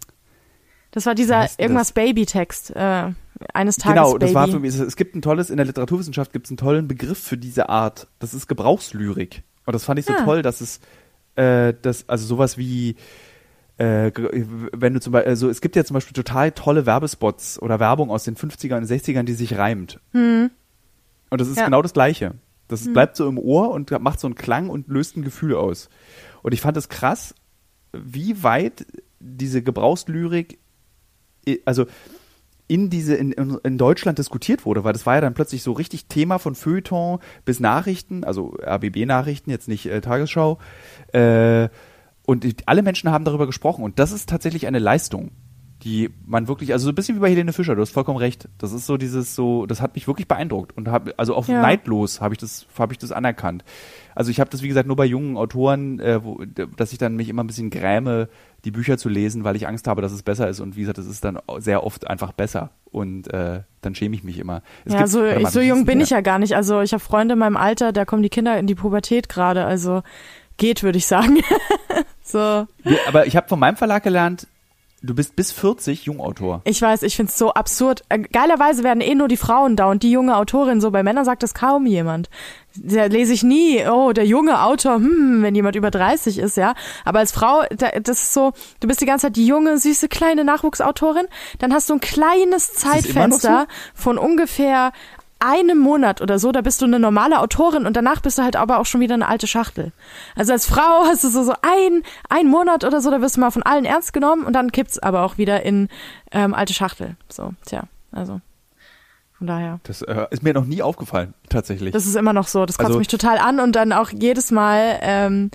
[0.92, 2.76] Das war dieser irgendwas Baby-Text.
[2.76, 3.12] Äh,
[3.54, 4.36] eines Tages genau, das Baby.
[4.36, 7.20] war für mich, es, gibt ein tolles, in der Literaturwissenschaft gibt es einen tollen Begriff
[7.20, 8.08] für diese Art.
[8.20, 9.44] Das ist Gebrauchslyrik.
[9.66, 10.24] Und das fand ich so Ah.
[10.24, 10.80] toll, dass es,
[11.36, 12.96] äh, das, also sowas wie,
[13.78, 14.12] äh,
[14.74, 18.10] wenn du zum Beispiel, also es gibt ja zum Beispiel total tolle Werbespots oder Werbung
[18.10, 20.00] aus den 50ern und 60ern, die sich reimt.
[20.14, 20.50] Und
[21.30, 21.66] das ist Ja.
[21.66, 22.34] genau das Gleiche.
[22.70, 25.90] Das bleibt so im Ohr und macht so einen Klang und löst ein Gefühl aus.
[26.42, 27.36] Und ich fand es krass,
[27.94, 28.86] wie weit
[29.20, 30.58] diese Gebrauchslyrik,
[31.66, 31.86] also
[32.68, 36.08] in diese in, in, Deutschland diskutiert wurde, weil das war ja dann plötzlich so richtig
[36.08, 40.60] Thema von Feuilleton bis Nachrichten, also RBB-Nachrichten, jetzt nicht äh, Tagesschau.
[41.14, 41.70] Äh,
[42.26, 45.32] und alle Menschen haben darüber gesprochen und das ist tatsächlich eine Leistung,
[45.84, 48.50] die man wirklich, also so ein bisschen wie bei Helene Fischer, du hast vollkommen recht.
[48.58, 51.62] Das ist so dieses so, das hat mich wirklich beeindruckt und hab, also auch Ja.
[51.62, 53.64] neidlos habe ich das, habe ich das anerkannt.
[54.16, 56.42] Also ich habe das wie gesagt nur bei jungen Autoren, äh, wo,
[56.76, 58.28] dass ich dann mich immer ein bisschen gräme,
[58.66, 60.98] die Bücher zu lesen, weil ich Angst habe, dass es besser ist und wie gesagt,
[60.98, 64.64] es ist dann sehr oft einfach besser und äh, dann schäme ich mich immer.
[64.86, 66.56] Es ja, gibt- so, mal, ich, so jung bin ich ja gar nicht.
[66.56, 69.66] Also ich habe Freunde in meinem Alter, da kommen die Kinder in die Pubertät gerade.
[69.66, 70.02] Also
[70.58, 71.38] geht, würde ich sagen.
[72.24, 74.48] so, Wir- Aber ich habe von meinem Verlag gelernt,
[75.08, 76.62] du bist bis 40 Jungautor.
[76.66, 78.04] ich weiß, ich find's so absurd.
[78.10, 80.82] Äh, Geilerweise werden eh nur die Frauen da und die junge Autorin.
[80.82, 82.30] So bei Männern sagt das kaum jemand.
[82.76, 86.76] Da lese ich nie, oh, der junge Autor, hm, wenn jemand über 30 ist, ja.
[87.06, 90.08] Aber als Frau, da, das ist so, du bist die ganze Zeit die junge, süße,
[90.10, 91.26] kleine Nachwuchsautorin.
[91.58, 94.92] Dann hast du ein kleines Zeitfenster von ungefähr
[95.40, 98.56] einem Monat oder so, da bist du eine normale Autorin und danach bist du halt
[98.56, 99.92] aber auch schon wieder eine alte Schachtel.
[100.36, 103.42] Also als Frau hast du so, so ein, ein Monat oder so, da wirst du
[103.42, 105.90] mal von allen ernst genommen und dann kippt's aber auch wieder in
[106.32, 107.16] ähm, alte Schachtel.
[107.30, 108.42] So, tja, also
[109.38, 109.80] von daher.
[109.84, 111.92] Das äh, ist mir noch nie aufgefallen, tatsächlich.
[111.94, 114.50] Das ist immer noch so, das kotzt Also- mich total an und dann auch jedes
[114.52, 115.52] Mal, ähm,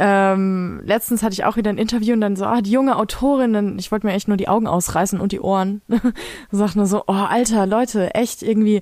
[0.00, 3.78] ähm, letztens hatte ich auch wieder ein Interview und dann so, ah, die junge Autorin,
[3.78, 5.82] ich wollte mir echt nur die Augen ausreißen und die Ohren.
[6.52, 8.80] Sag nur so, oh, Alter, Leute, echt irgendwie,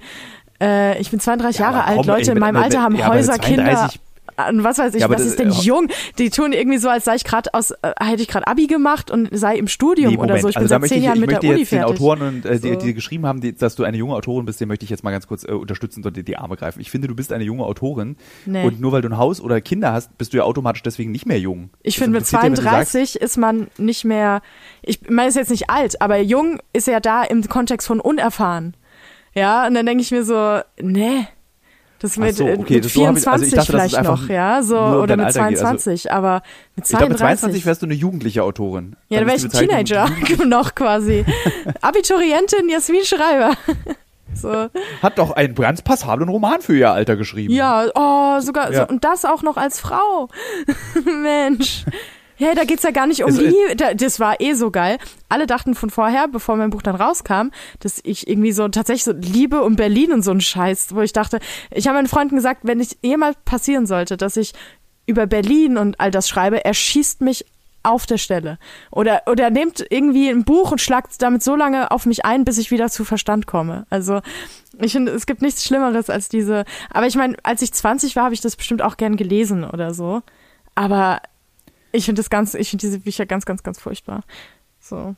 [0.61, 3.39] äh, ich bin 32 Ja, Jahre alt, komm, Leute in meinem Alter haben ja, Häuser,
[3.39, 3.89] Kinder.
[4.37, 5.89] 32 Und was weiß ich, Ja, was das- ist denn äh, jung?
[6.19, 9.11] Die tun irgendwie so, als sei ich gerade aus, äh, hätte ich gerade Abi gemacht
[9.11, 10.49] und sei im Studium Nee, oder so.
[10.49, 11.95] Ich also bin da seit zehn ich, Jahren mit der Uni jetzt den fertig.
[12.01, 12.79] Autoren und äh, die, So.
[12.79, 15.11] die geschrieben haben, die, dass du eine junge Autorin bist, den möchte ich jetzt mal
[15.11, 16.81] ganz kurz äh, unterstützen und dir die Arme greifen.
[16.81, 18.65] Ich finde, du bist eine junge Autorin Nee.
[18.65, 21.27] und nur weil du ein Haus oder Kinder hast, bist du ja automatisch deswegen nicht
[21.27, 21.71] mehr jung.
[21.83, 24.43] Ich finde, mit impliziert ja, wenn du sagst, 32 ist man nicht mehr,
[24.83, 28.75] ich meine, ist jetzt nicht alt, aber jung ist ja da im Kontext von unerfahren.
[29.35, 31.27] Ja, und dann denke ich mir so, nee.
[31.99, 34.29] Das mit, so, äh, okay, mit das so hab ich- 24 also dachte, vielleicht noch,
[34.29, 35.59] ja, so, oder mit Alter geht.
[35.59, 36.43] Also 22, aber
[36.77, 37.41] mit Ich glaube, mit 32.
[37.41, 38.97] 22 wärst du eine jugendliche Autorin.
[39.09, 40.11] ja, dann Dann wäre ist ich ein Teenager
[40.47, 41.25] noch quasi.
[41.81, 43.55] Abiturientin Jasmin Schreiber.
[44.35, 44.69] so.
[45.03, 47.55] Hat doch einen ganz passablen Roman für ihr Alter geschrieben.
[47.55, 48.83] Ja, oh, sogar, Ja.
[48.87, 50.29] So, und das auch noch als Frau.
[51.23, 51.85] Mensch.
[52.39, 53.77] Ja, da geht's ja gar nicht um Also, Liebe.
[53.77, 54.99] Da, das war eh so geil.
[55.29, 59.13] Alle dachten von vorher, bevor mein Buch dann rauskam, dass ich irgendwie so tatsächlich so
[59.13, 62.61] Liebe um Berlin und so ein Scheiß, wo ich dachte, ich habe meinen Freunden gesagt,
[62.65, 64.53] wenn es jemals passieren sollte, dass ich
[65.07, 67.47] über Berlin und all das schreibe, er schießt mich
[67.87, 68.59] auf der Stelle.
[68.91, 72.59] Oder, oder nehmt irgendwie ein Buch und schlagt damit so lange auf mich ein, bis
[72.59, 73.87] ich wieder zu Verstand komme.
[73.91, 74.21] Also
[74.81, 76.65] ich finde, es gibt nichts Schlimmeres als diese.
[76.91, 79.95] Aber ich meine, als ich 20 war, habe ich das bestimmt auch gern gelesen oder
[79.95, 80.23] so.
[80.75, 81.21] Aber
[81.97, 84.23] ich finde das ganz, ich finde diese Bücher ganz, ganz, ganz furchtbar.
[84.81, 85.15] So,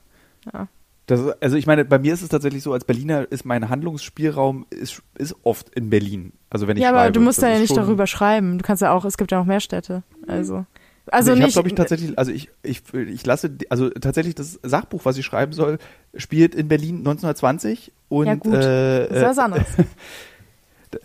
[0.52, 0.68] ja.
[1.06, 4.66] Das, also ich meine, bei mir ist es tatsächlich so, als Berliner ist mein Handlungsspielraum
[4.68, 6.32] ist, ist oft in Berlin.
[6.50, 8.58] Also wenn ich Ja, schreibe, aber du musst da ja nicht darüber schreiben.
[8.58, 10.02] Du kannst ja auch, es gibt ja auch mehr Städte.
[10.26, 10.66] Also,
[11.06, 11.54] also ich habe nicht.
[11.54, 15.52] glaube ich tatsächlich, also ich, ich, ich lasse, also tatsächlich das Sachbuch, was ich schreiben
[15.52, 15.78] soll,
[16.14, 18.54] spielt in Berlin 1920 und Ja, gut.
[18.54, 19.66] Äh, das ist was anderes.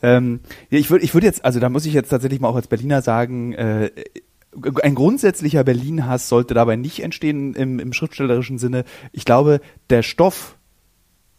[0.01, 2.55] Ähm, ja, ich würde ich würde jetzt, also da muss ich jetzt tatsächlich mal auch
[2.55, 3.91] als Berliner sagen, äh,
[4.82, 8.86] ein grundsätzlicher Berlin-Hass sollte dabei nicht entstehen im, im schriftstellerischen Sinne.
[9.12, 10.58] Ich glaube, der Stoff,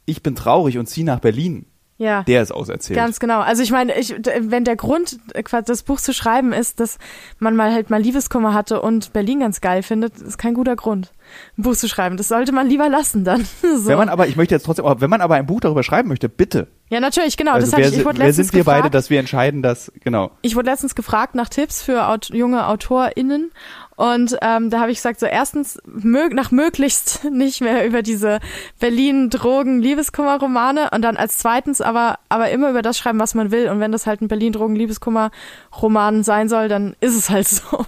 [0.05, 1.67] ich bin traurig und ziehe nach Berlin,
[1.97, 2.25] Ja.
[2.25, 2.99] der ist auserzählt.
[2.99, 3.41] Ganz genau.
[3.41, 6.99] Also ich meine, ich, wenn der Grund, äh, das Buch zu schreiben ist, dass
[7.39, 11.13] man mal halt mal Liebeskummer hatte und Berlin ganz geil findet, ist kein guter Grund,
[11.57, 12.17] ein Buch zu schreiben.
[12.17, 13.45] Das sollte man lieber lassen dann.
[13.63, 13.87] so.
[13.87, 16.09] Wenn man aber, ich möchte jetzt trotzdem, aber wenn man aber ein Buch darüber schreiben
[16.09, 16.67] möchte, bitte.
[16.89, 17.53] ja, natürlich, genau.
[17.53, 19.63] also das wer, ich, ich wurde wer letztens sind wir beide, gefragt, dass wir entscheiden,
[19.63, 20.33] dass, genau.
[20.43, 23.53] ich wurde letztens gefragt nach Tipps für Aut junge AutorInnen
[23.97, 28.41] und ähm, da habe ich gesagt, so erstens mög nach möglichst nicht mehr über diese
[28.81, 33.81] Berlin-Drogen-Liebeskummer-Romane und dann als zweitens aber, aber immer über das schreiben, was man will und
[33.81, 37.87] wenn das halt ein Berlin-Drogen-Liebeskummer-Roman sein soll, dann ist es halt so.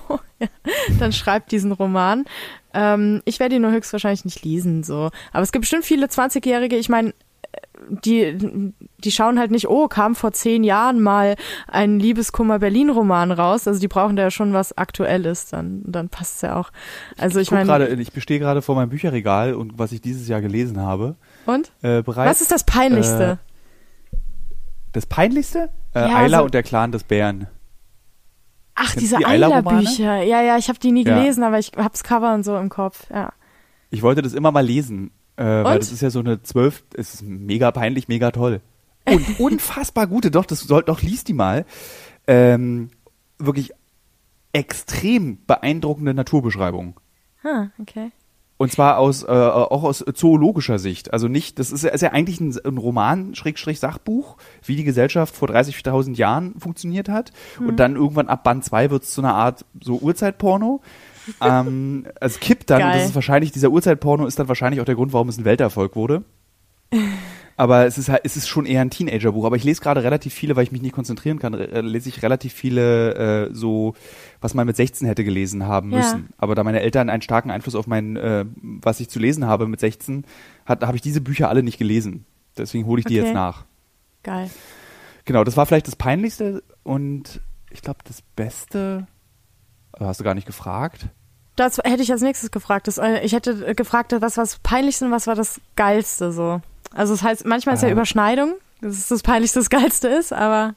[0.98, 2.26] Dann schreibt diesen Roman.
[2.74, 5.10] Ähm, ich werde ihn nur höchstwahrscheinlich nicht lesen, so.
[5.32, 7.14] Aber es gibt bestimmt viele 20-Jährige, ich meine,
[7.88, 11.36] die, die schauen halt nicht, oh, kam vor zehn Jahren mal
[11.68, 13.68] ein Liebeskummer-Berlin-Roman raus.
[13.68, 16.70] Also die brauchen da ja schon was Aktuelles, dann, dann passt es ja auch.
[17.18, 20.28] Also ich, guck meine, gerade, ich bestehe gerade vor meinem Bücherregal und was ich dieses
[20.28, 21.16] Jahr gelesen habe,
[21.46, 21.70] und?
[21.82, 22.30] äh, bereits.
[22.30, 23.38] Was ist das Peinlichste?
[24.92, 25.68] das Peinlichste?
[25.94, 27.48] Äh, Ja, Ayla so- und der Clan des Bären.
[28.74, 29.78] Ach, kennst diese die Ayla-Romane?
[29.78, 30.22] Eila-Bücher.
[30.22, 31.14] Ja, ja, ich habe die nie Ja.
[31.18, 33.30] gelesen, aber ich hab's Cover und so im Kopf, ja.
[33.90, 37.14] Ich wollte das immer mal lesen, äh, weil das ist ja so eine zwölf, es
[37.14, 38.60] ist mega peinlich, mega toll.
[39.04, 41.64] Und unfassbar gute, doch, das soll, doch, liest die mal.
[42.26, 42.90] Ähm,
[43.38, 43.72] wirklich
[44.52, 46.98] extrem beeindruckende Naturbeschreibung.
[47.44, 48.10] Ah, okay.
[48.58, 51.12] Und zwar aus, äh, auch aus zoologischer Sicht.
[51.12, 54.84] Also nicht, das ist ja, ist ja eigentlich ein, ein Roman, Schrägstrich Sachbuch, wie die
[54.84, 57.32] Gesellschaft vor 30.000 Jahren funktioniert hat.
[57.60, 57.68] Mhm.
[57.68, 60.80] Und dann irgendwann ab Band 2 wird es zu einer Art so Urzeitporno.
[61.40, 64.94] Ähm, es kippt dann, und das ist wahrscheinlich, dieser Urzeitporno ist dann wahrscheinlich auch der
[64.94, 66.24] Grund, warum es ein Welterfolg wurde.
[67.58, 69.46] Aber es ist halt, es ist schon eher ein Teenagerbuch.
[69.46, 72.22] Aber ich lese gerade relativ viele, weil ich mich nicht konzentrieren kann, äh, lese ich
[72.22, 73.94] relativ viele äh, so,
[74.42, 75.98] was man mit 16 hätte gelesen haben Ja.
[75.98, 76.28] müssen.
[76.36, 79.66] Aber da meine Eltern einen starken Einfluss auf mein, äh, was ich zu lesen habe
[79.68, 80.24] mit 16,
[80.66, 82.26] hat, habe ich diese Bücher alle nicht gelesen.
[82.58, 83.28] Deswegen hole ich die Okay.
[83.28, 83.64] jetzt nach.
[84.22, 84.50] Geil.
[85.24, 89.06] Genau, das war vielleicht das Peinlichste und ich glaube das Beste.
[89.98, 91.08] Hast du gar nicht gefragt?
[91.56, 92.86] Das hätte ich als nächstes gefragt.
[92.86, 96.32] Das, äh, ich hätte äh, gefragt, was war das Peinlichste und was war das Geilste
[96.32, 96.60] so.
[96.94, 97.92] Also das heißt, manchmal ist ja Ah.
[97.92, 100.74] Überschneidung, dass es das Peinlichste das Geilste ist, aber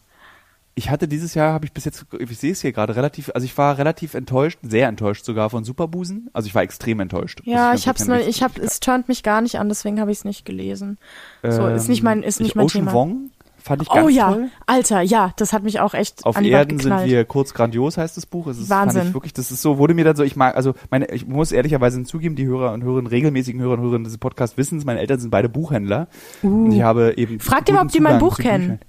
[0.76, 3.44] Ich hatte dieses Jahr, habe ich bis jetzt, ich sehe es hier gerade relativ, also
[3.44, 6.30] ich war relativ enttäuscht, sehr enttäuscht sogar von Superbusen.
[6.32, 7.42] Also ich war extrem enttäuscht.
[7.44, 10.20] ja, ich ehrlich noch, ich hab, es turnt mich gar nicht an, deswegen habe ich
[10.20, 10.98] es nicht gelesen.
[11.44, 12.94] so, ist nicht mein- ist ich- nicht mein Ocean Thema.
[12.94, 13.32] Wong
[13.70, 14.50] fand ich ganz Oh ja, toll.
[14.66, 17.98] Alter, ja, das hat mich auch echt Auf an die Erden sind wir kurz grandios,
[17.98, 18.48] heißt das Buch.
[18.48, 19.08] Es ist, Fand Wahnsinn.
[19.10, 21.52] ich wirklich, das ist so, wurde mir dann so, ich mag, also meine, ich muss
[21.52, 25.00] ehrlicherweise hinzugeben, die Hörer und Hörerinnen, regelmäßigen Hörer und Hörerinnen dieses Podcasts wissen es, meine
[25.00, 26.08] Eltern sind beide Buchhändler.
[26.42, 27.36] Und ich habe eben.
[27.36, 27.40] Uh.
[27.40, 28.80] Frag die mal, ob die mein Buch kennen.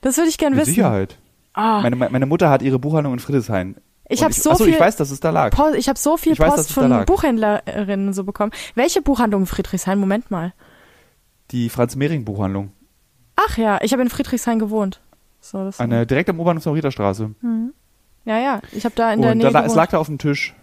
[0.00, 0.74] Das würde ich gern Mit wissen.
[0.74, 1.18] Sicherheit.
[1.52, 3.76] Ah, Meine, meine Mutter hat ihre Buchhandlung in Friedrichshain.
[4.08, 5.50] ich habe so achso, viel ich weiß, dass es da lag.
[5.50, 7.04] Post, ich habe so viel Ich Post von.
[7.04, 8.52] Buchhändlerinnen so bekommen.
[8.74, 9.98] Welche Buchhandlung in Friedrichshain?
[9.98, 10.54] Moment mal.
[11.50, 12.72] Die Franz-Mehring-Buchhandlung.
[13.36, 15.00] Ach ja, ich habe in Friedrichshain gewohnt.
[15.40, 17.30] So, das Eine, direkt am U-Bahnhof zur Riederstraße.
[18.24, 20.18] ja, ja, ich habe da in der Und Nähe da, es lag da auf dem
[20.18, 20.54] Tisch.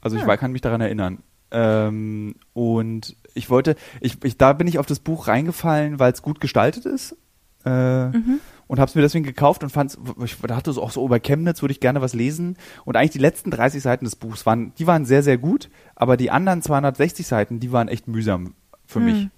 [0.00, 0.28] Also ich Ja.
[0.28, 1.18] war- kann mich daran erinnern.
[1.50, 6.22] Ähm, und ich wollte, ich, ich, da bin ich auf das Buch reingefallen, weil es
[6.22, 7.16] gut gestaltet ist.
[7.64, 8.40] Äh, Mhm.
[8.68, 11.20] Und habe es mir deswegen gekauft und fand, ich dachte so auch so, oh, bei
[11.20, 12.56] Chemnitz würde ich gerne was lesen.
[12.84, 16.16] Und eigentlich die letzten 30 Seiten des Buchs waren, die waren sehr, sehr gut, aber
[16.16, 18.54] die anderen 260 Seiten, die waren echt mühsam
[18.84, 19.28] für mich.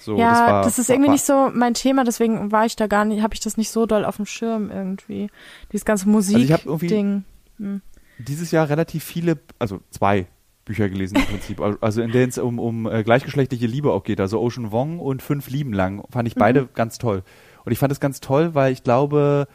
[0.00, 0.18] So, Hm.
[0.20, 2.76] ja, das, war, das ist war, irgendwie war, nicht so mein Thema, deswegen war ich
[2.76, 5.28] da gar nicht, habe ich das nicht so doll auf dem Schirm irgendwie.
[5.72, 7.24] Dieses ganze Also Musik-Ding.
[7.58, 7.80] irgendwie-
[8.18, 10.26] dieses Jahr relativ viele, also zwei
[10.64, 11.60] Bücher gelesen im Prinzip.
[11.80, 14.20] Also in denen es um, um äh, gleichgeschlechtliche Liebe auch geht.
[14.20, 16.04] Also Ocean Wong und Fünf Lieben lang.
[16.10, 16.68] Fand ich beide Mhm.
[16.74, 17.22] ganz toll.
[17.64, 19.46] Und ich fand es ganz toll, weil ich glaube,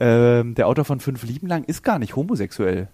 [0.00, 2.88] ähm, der Autor von Fünf Lieben lang ist gar nicht homosexuell.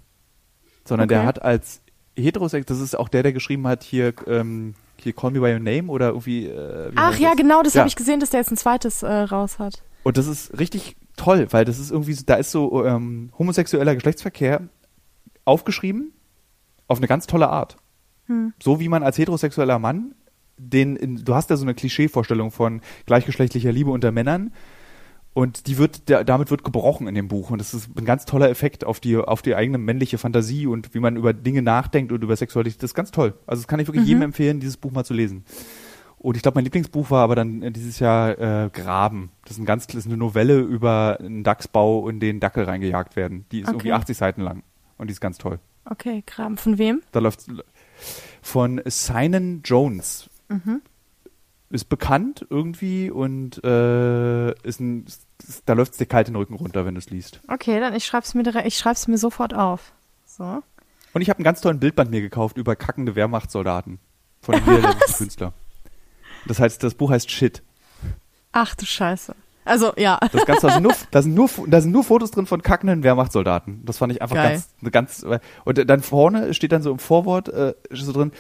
[0.87, 1.27] Sondern der Okay.
[1.27, 1.83] hat als
[2.17, 5.59] heterosexuell, das ist auch der, der geschrieben hat, hier, ähm, hier Call Me By Your
[5.59, 6.47] Name oder irgendwie.
[6.47, 7.37] Äh, wie Ach ja, das?
[7.39, 7.81] genau, das Ja.
[7.81, 9.83] habe ich gesehen, dass der jetzt ein zweites äh, raus hat.
[10.03, 13.95] Und das ist richtig toll, weil das ist irgendwie, so- da ist so ähm, homosexueller
[13.95, 14.63] Geschlechtsverkehr
[15.45, 16.13] aufgeschrieben
[16.89, 17.77] auf eine ganz tolle Art.
[18.63, 20.15] So wie man als heterosexueller Mann
[20.57, 24.53] den, in, du hast ja so eine Klischeevorstellung von gleichgeschlechtlicher Liebe unter Männern
[25.33, 28.25] und die wird, der, damit wird gebrochen in dem Buch und das ist ein ganz
[28.25, 32.13] toller Effekt auf die, auf die eigene männliche Fantasie und wie man über Dinge nachdenkt
[32.13, 32.83] und über Sexualität.
[32.83, 33.35] Das ist ganz toll.
[33.47, 35.45] Also das kann ich wirklich jedem empfehlen, dieses Buch mal zu lesen.
[36.19, 39.31] Und ich glaube, mein Lieblingsbuch war aber dann äh, dieses Jahr äh, Graben.
[39.45, 43.17] Das ist, ein ganz, das ist eine Novelle über einen Dachsbau, in den Dackel reingejagt
[43.17, 43.47] werden.
[43.53, 43.77] Die ist Okay.
[43.77, 44.63] irgendwie 80 Seiten lang
[44.99, 45.61] und die ist ganz toll.
[45.87, 46.59] Okay, Graben.
[46.59, 47.01] Von wem?
[47.13, 47.47] Da läuft
[48.43, 50.29] von Sinan Jones.
[51.71, 56.55] Ist bekannt irgendwie und äh, ist ein, ist, da läuft es dir kalt den Rücken
[56.55, 57.41] runter, wenn du es liest.
[57.47, 59.93] Okay, dann ich schreib's mir direkt, ich schreib's mir sofort auf.
[60.27, 60.63] So.
[61.13, 64.01] Und ich habe einen ganz tollen Bildband mir gekauft über kackende Wehrmachtssoldaten
[64.43, 65.53] von einem niederländischen Künstler.
[66.47, 67.63] Das heißt, das Buch heißt Shit.
[68.53, 69.35] Ach du Scheiße.
[69.65, 70.19] Also, ja.
[70.33, 73.03] Das Ganze, da sind nur, da sind nur, da sind nur Fotos drin von kackenden
[73.03, 73.85] Wehrmachtssoldaten.
[73.85, 74.63] Das fand ich einfach Geil.
[74.81, 78.33] ganz, ganz, und dann vorne steht dann so im Vorwort, äh, so drin,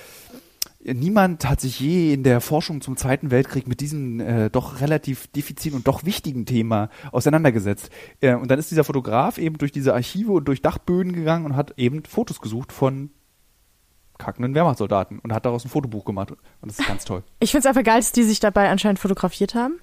[0.85, 5.27] niemand hat sich je in der Forschung zum Zweiten Weltkrieg mit diesem äh, doch relativ
[5.29, 7.91] diffizilen und doch wichtigen Thema auseinandergesetzt.
[8.21, 11.57] Äh, und dann ist dieser Fotograf eben durch diese Archive und durch Dachböden gegangen und
[11.57, 13.11] hat eben Fotos gesucht von
[14.19, 16.31] kackenden Wehrmachtssoldaten und hat daraus ein Fotobuch gemacht.
[16.33, 16.39] Und
[16.71, 17.23] das ist ganz toll.
[17.41, 19.81] Ich find's einfach geil, dass die sich dabei anscheinend fotografiert haben.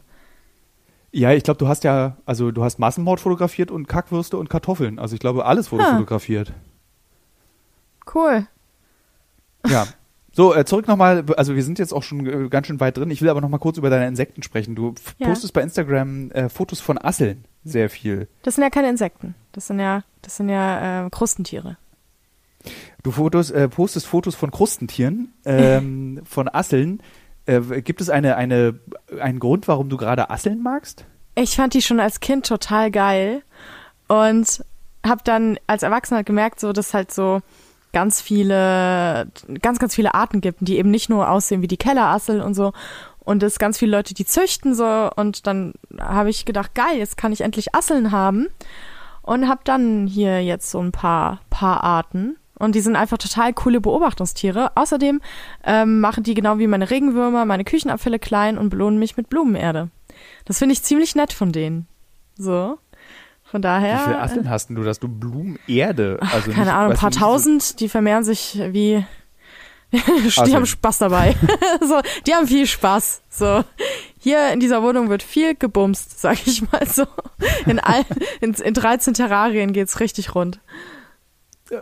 [1.12, 5.00] Ja, ich glaube, du hast ja, also du hast Massenmord fotografiert und Kackwürste und Kartoffeln.
[5.00, 5.93] Also ich glaube, alles wurde Ah.
[5.93, 6.54] fotografiert.
[8.14, 8.48] Cool.
[9.68, 9.88] Ja.
[10.38, 13.09] So, äh, zurück nochmal, also wir sind jetzt auch schon äh, ganz schön weit drin.
[13.09, 14.75] Ich will aber nochmal kurz über deine Insekten sprechen.
[14.75, 15.29] Du Ja.
[15.29, 18.27] postest bei Instagram äh, Fotos von Asseln sehr viel.
[18.43, 19.33] Das sind ja keine Insekten.
[19.53, 21.77] Das sind ja, das sind ja äh, Krustentiere.
[23.01, 27.01] Du Fotos, äh, postest Fotos von Krustentieren, ähm, von Asseln.
[27.47, 28.79] Äh, gibt es eine, eine,
[29.19, 31.05] einen Grund, warum du gerade Asseln magst?
[31.33, 33.41] Ich fand die schon als Kind total geil
[34.07, 34.63] und
[35.03, 37.41] habe dann als Erwachsener gemerkt, so dass halt so
[37.93, 39.27] ganz viele,
[39.61, 42.73] ganz ganz viele Arten gibt, die eben nicht nur aussehen wie die Kellerassel und so
[43.19, 47.17] und es ganz viele Leute, die züchten so und dann habe ich gedacht, geil, jetzt
[47.17, 48.47] kann ich endlich Asseln haben
[49.21, 53.53] und habe dann hier jetzt so ein paar paar Arten und die sind einfach total
[53.53, 54.71] coole Beobachtungstiere.
[54.75, 55.21] Außerdem
[55.63, 59.89] ähm, machen die genau wie meine Regenwürmer meine Küchenabfälle klein und belohnen mich mit Blumenerde.
[60.45, 61.88] Das finde ich ziemlich nett von denen.
[62.38, 62.77] So.
[63.50, 63.98] Von daher.
[64.00, 66.18] Wie viele Asseln hast du, dass du Blumenerde?
[66.22, 69.06] Also keine nicht- Ahnung, ein du, paar so- tausend, die vermehren sich wie.
[69.91, 71.34] die haben Spaß dabei.
[71.82, 73.22] so, die haben viel Spaß.
[73.30, 73.64] So.
[74.20, 77.06] Hier in dieser Wohnung wird viel gebumst, sag ich mal so.
[77.66, 78.04] In, all,
[78.41, 80.60] in, in 13 Terrarien geht's richtig rund.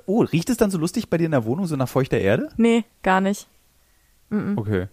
[0.05, 2.49] Oh, riecht es dann so lustig bei dir in der Wohnung, so nach feuchter Erde?
[2.57, 3.47] Nee, gar nicht.
[4.55, 4.87] Okay.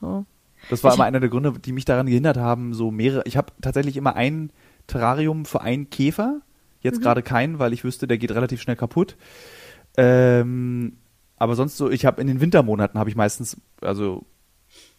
[0.00, 0.24] So.
[0.70, 3.22] Das war Ich- immer einer der Gründe, die mich daran gehindert haben, so mehrere.
[3.26, 4.50] Ich habe tatsächlich immer ein
[4.88, 6.40] Terrarium für einen Käfer.
[6.80, 9.16] Jetzt gerade keinen, weil ich wüsste, der geht relativ schnell kaputt.
[9.96, 10.96] Ähm,
[11.36, 14.24] aber sonst so, ich habe in den Wintermonaten habe ich meistens, also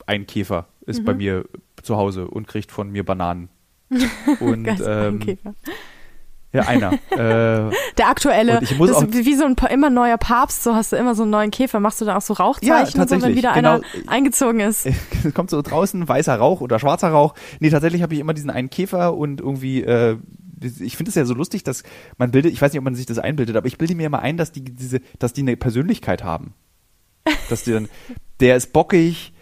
[0.06, 1.46] ein Käfer ist bei mir
[1.84, 3.50] zu Hause und kriegt von mir Bananen.
[4.40, 5.56] Und ähm, Käfer.
[6.52, 6.94] Ja, einer.
[7.12, 10.76] äh, Der aktuelle, ich muss das auch- ist wie so ein immer neuer Papst, so
[10.76, 11.80] hast du immer so einen neuen Käfer.
[11.80, 13.76] Machst du dann auch so Rauchzeichen, Ja, so, wenn wieder genau.
[13.76, 14.86] einer eingezogen ist?
[15.24, 17.36] es kommt so draußen weißer Rauch oder schwarzer Rauch.
[17.60, 20.18] Nee, tatsächlich habe ich immer diesen einen Käfer und irgendwie, äh,
[20.80, 21.84] ich finde es ja so lustig, dass
[22.18, 24.20] man bildet, ich weiß nicht, ob man sich das einbildet, aber ich bilde mir immer
[24.20, 26.54] ein, dass die diese, dass die eine Persönlichkeit haben.
[27.50, 27.90] Dass die dann,
[28.40, 29.34] der ist bockig,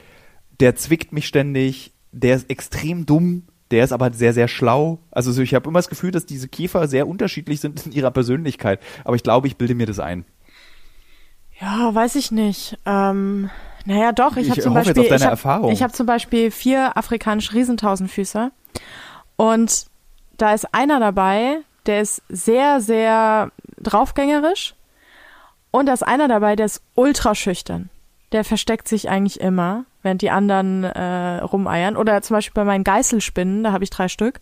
[0.59, 4.99] der zwickt mich ständig, der ist extrem dumm, der ist aber sehr, sehr schlau.
[5.11, 8.11] Also so, ich habe immer das Gefühl, dass diese Käfer sehr unterschiedlich sind in ihrer
[8.11, 8.79] Persönlichkeit.
[9.03, 10.25] Aber ich glaube, ich bilde mir das ein.
[11.59, 12.77] Ja, weiß ich nicht.
[12.85, 13.49] Ähm,
[13.85, 18.51] naja, doch, ich, Ich habe zum Beispiel, ich habe hab zum Beispiel vier afrikanische Riesentausendfüßer
[19.37, 19.85] und
[20.37, 24.75] da ist einer dabei, der ist sehr, sehr draufgängerisch
[25.71, 27.89] und da ist einer dabei, der ist ultra schüchtern.
[28.33, 31.97] Der versteckt sich eigentlich immer, während die anderen äh, rumeiern.
[31.97, 34.39] Oder zum Beispiel bei meinen Geißelspinnen, da habe ich drei Stück.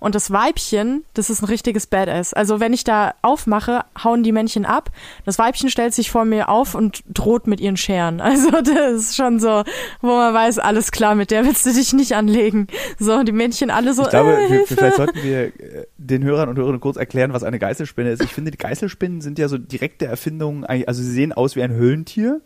[0.00, 2.34] Und das Weibchen, das ist ein richtiges Badass.
[2.34, 4.90] Also wenn ich da aufmache, hauen die Männchen ab.
[5.24, 8.20] Das Weibchen stellt sich vor mir auf und droht mit ihren Scheren.
[8.34, 9.62] Also das ist schon so,
[10.00, 12.66] wo man weiß, alles klar, mit der willst du dich nicht anlegen.
[12.98, 16.48] So, die Männchen alle so, Ich glaube, äh, wir, vielleicht sollten wir äh, den Hörern
[16.48, 18.22] und Hörerinnen kurz erklären, was eine Geißelspinne ist.
[18.22, 21.72] Ich finde, die Geißelspinnen sind ja so direkte Erfindungen, also sie sehen aus wie ein
[21.72, 22.40] Höhlentier.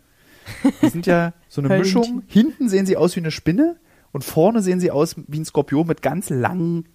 [0.83, 1.79] Die sind ja so eine.
[1.79, 2.23] Mischung.
[2.27, 3.77] Hinten sehen sie aus wie eine Spinne
[4.13, 6.87] und vorne sehen sie aus wie ein Skorpion mit ganz langen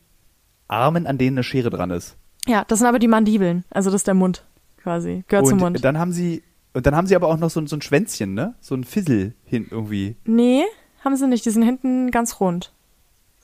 [0.68, 2.16] Armen, an denen eine Schere dran ist.
[2.48, 3.64] Ja, das sind aber die Mandibeln.
[3.70, 4.46] Also das ist der Mund
[4.82, 5.24] quasi.
[5.28, 5.86] Gehört zum und Mund.
[5.86, 6.44] dann haben sie
[6.74, 8.56] und dann haben sie aber auch noch so, ein- so ein Schwänzchen, ne?
[8.60, 10.16] So ein Fissel hin irgendwie.
[10.26, 10.64] Nee,
[11.06, 11.46] haben sie nicht.
[11.46, 12.74] Die sind hinten ganz rund.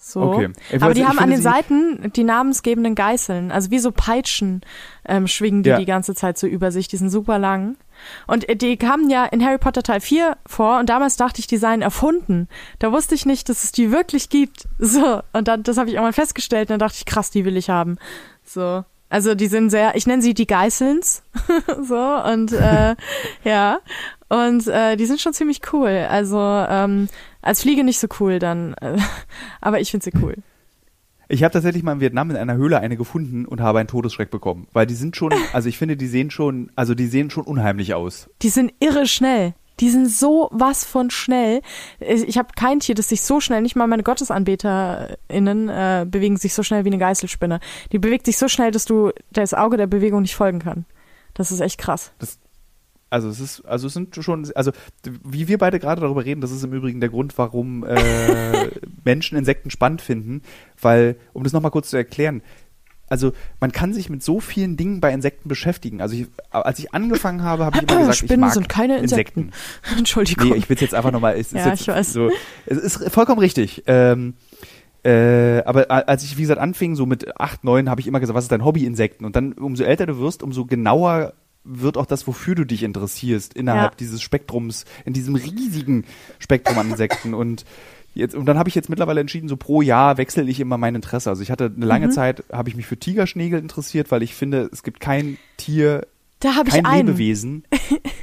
[0.01, 0.21] So.
[0.21, 0.49] Okay.
[0.71, 3.51] Ich Aber weiß- die haben an den Seiten die namensgebenden Geißeln.
[3.51, 4.61] Also wie so Peitschen
[5.05, 5.77] ähm, schwingen die Ja.
[5.77, 6.87] die ganze Zeit so über sich.
[6.87, 7.75] Die sind super lang.
[8.27, 11.57] Und die kamen ja in Harry Potter Teil 4 vor und damals dachte ich, die
[11.57, 12.47] seien erfunden.
[12.79, 14.67] Da wusste ich nicht, dass es die wirklich gibt.
[14.77, 15.21] So.
[15.33, 17.69] Und dann, das habe ich irgendwann festgestellt und dann dachte ich, krass, die will ich
[17.69, 17.97] haben.
[18.43, 18.83] So.
[19.09, 21.23] Also die sind sehr, ich nenne sie die Geißelns.
[21.81, 21.97] so.
[21.97, 22.95] Und äh,
[23.43, 23.79] ja.
[24.29, 26.07] Und äh, die sind schon ziemlich cool.
[26.09, 27.09] Also ähm,
[27.41, 28.75] als Fliege nicht so cool dann.
[29.61, 30.35] Aber ich finde sie cool.
[31.31, 34.31] Ich habe tatsächlich mal in Vietnam in einer Höhle eine gefunden und habe einen Todesschreck
[34.31, 37.43] bekommen, weil die sind schon, also ich finde, die sehen schon, also die sehen schon
[37.43, 38.29] unheimlich aus.
[38.41, 39.53] Die sind irre schnell.
[39.79, 41.61] Die sind so was von schnell.
[42.01, 46.53] Ich habe kein Tier, das sich so schnell, nicht mal meine GottesanbeterInnen äh, bewegen sich
[46.53, 47.61] so schnell wie eine Geißelspinne.
[47.93, 50.85] Die bewegt sich so schnell, dass du das Auge der Bewegung nicht folgen kann.
[51.33, 52.11] Das ist echt krass.
[53.09, 54.71] Also es ist, also es sind schon, also
[55.23, 58.69] wie wir beide gerade darüber reden, das ist im Übrigen der Grund, warum äh,
[59.03, 60.41] Menschen Insekten spannend finden,
[60.79, 62.41] weil, um das nochmal kurz zu erklären,
[63.09, 66.01] also man kann sich mit so vielen Dingen bei Insekten beschäftigen.
[66.01, 68.99] Also ich, als ich angefangen habe, habe ich immer gesagt, ich Spinnen mag sind keine
[68.99, 69.51] Insekten.
[69.97, 70.49] Entschuldigung.
[70.49, 71.33] Nee, ich will jetzt einfach nochmal.
[71.33, 72.13] Es ist Ja, jetzt ich weiß.
[72.13, 72.29] So,
[72.67, 73.83] es ist vollkommen richtig.
[73.87, 74.35] Ähm,
[75.03, 78.35] äh, aber als ich, wie gesagt, anfing, so mit acht, neun, habe ich immer gesagt,
[78.35, 78.85] was ist dein Hobby?
[78.85, 79.25] Insekten.
[79.25, 81.33] Und dann, umso älter du wirst, umso genauer
[81.63, 83.97] wird auch das, wofür du dich interessierst, innerhalb Ja.
[83.99, 86.05] dieses Spektrums, in diesem riesigen
[86.39, 87.33] Spektrum an Insekten.
[87.33, 87.65] Und
[88.15, 90.95] jetzt, und dann habe ich jetzt mittlerweile entschieden, so pro Jahr wechsle ich immer mein
[90.95, 91.29] Interesse.
[91.29, 92.11] Also ich hatte eine lange Mhm.
[92.11, 96.07] Zeit, habe ich mich für Tigerschnägel interessiert, weil ich finde, es gibt kein Tier,
[96.39, 97.07] da ich kein einen.
[97.07, 97.63] Lebewesen.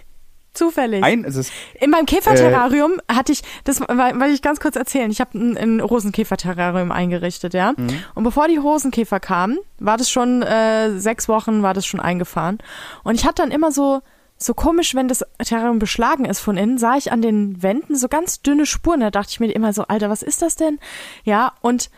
[0.57, 1.04] Zufällig.
[1.04, 5.11] Ein, es ist, In meinem Äh, Käferterrarium hatte ich, das weil ich ganz kurz erzählen,
[5.11, 7.72] ich habe ein, ein Rosenkäferterrarium eingerichtet, ja.
[7.76, 8.02] Mhm.
[8.14, 12.59] Und bevor die Rosenkäfer kamen, war das schon äh, sechs Wochen, war das schon eingefahren.
[13.04, 14.00] Und ich hatte dann immer so,
[14.38, 18.09] so komisch, wenn das Terrarium beschlagen ist von innen, sah ich an den Wänden so
[18.09, 19.00] ganz dünne Spuren.
[19.00, 20.78] Da dachte ich mir immer so, Alter, was ist das denn?
[21.24, 21.90] Ja, und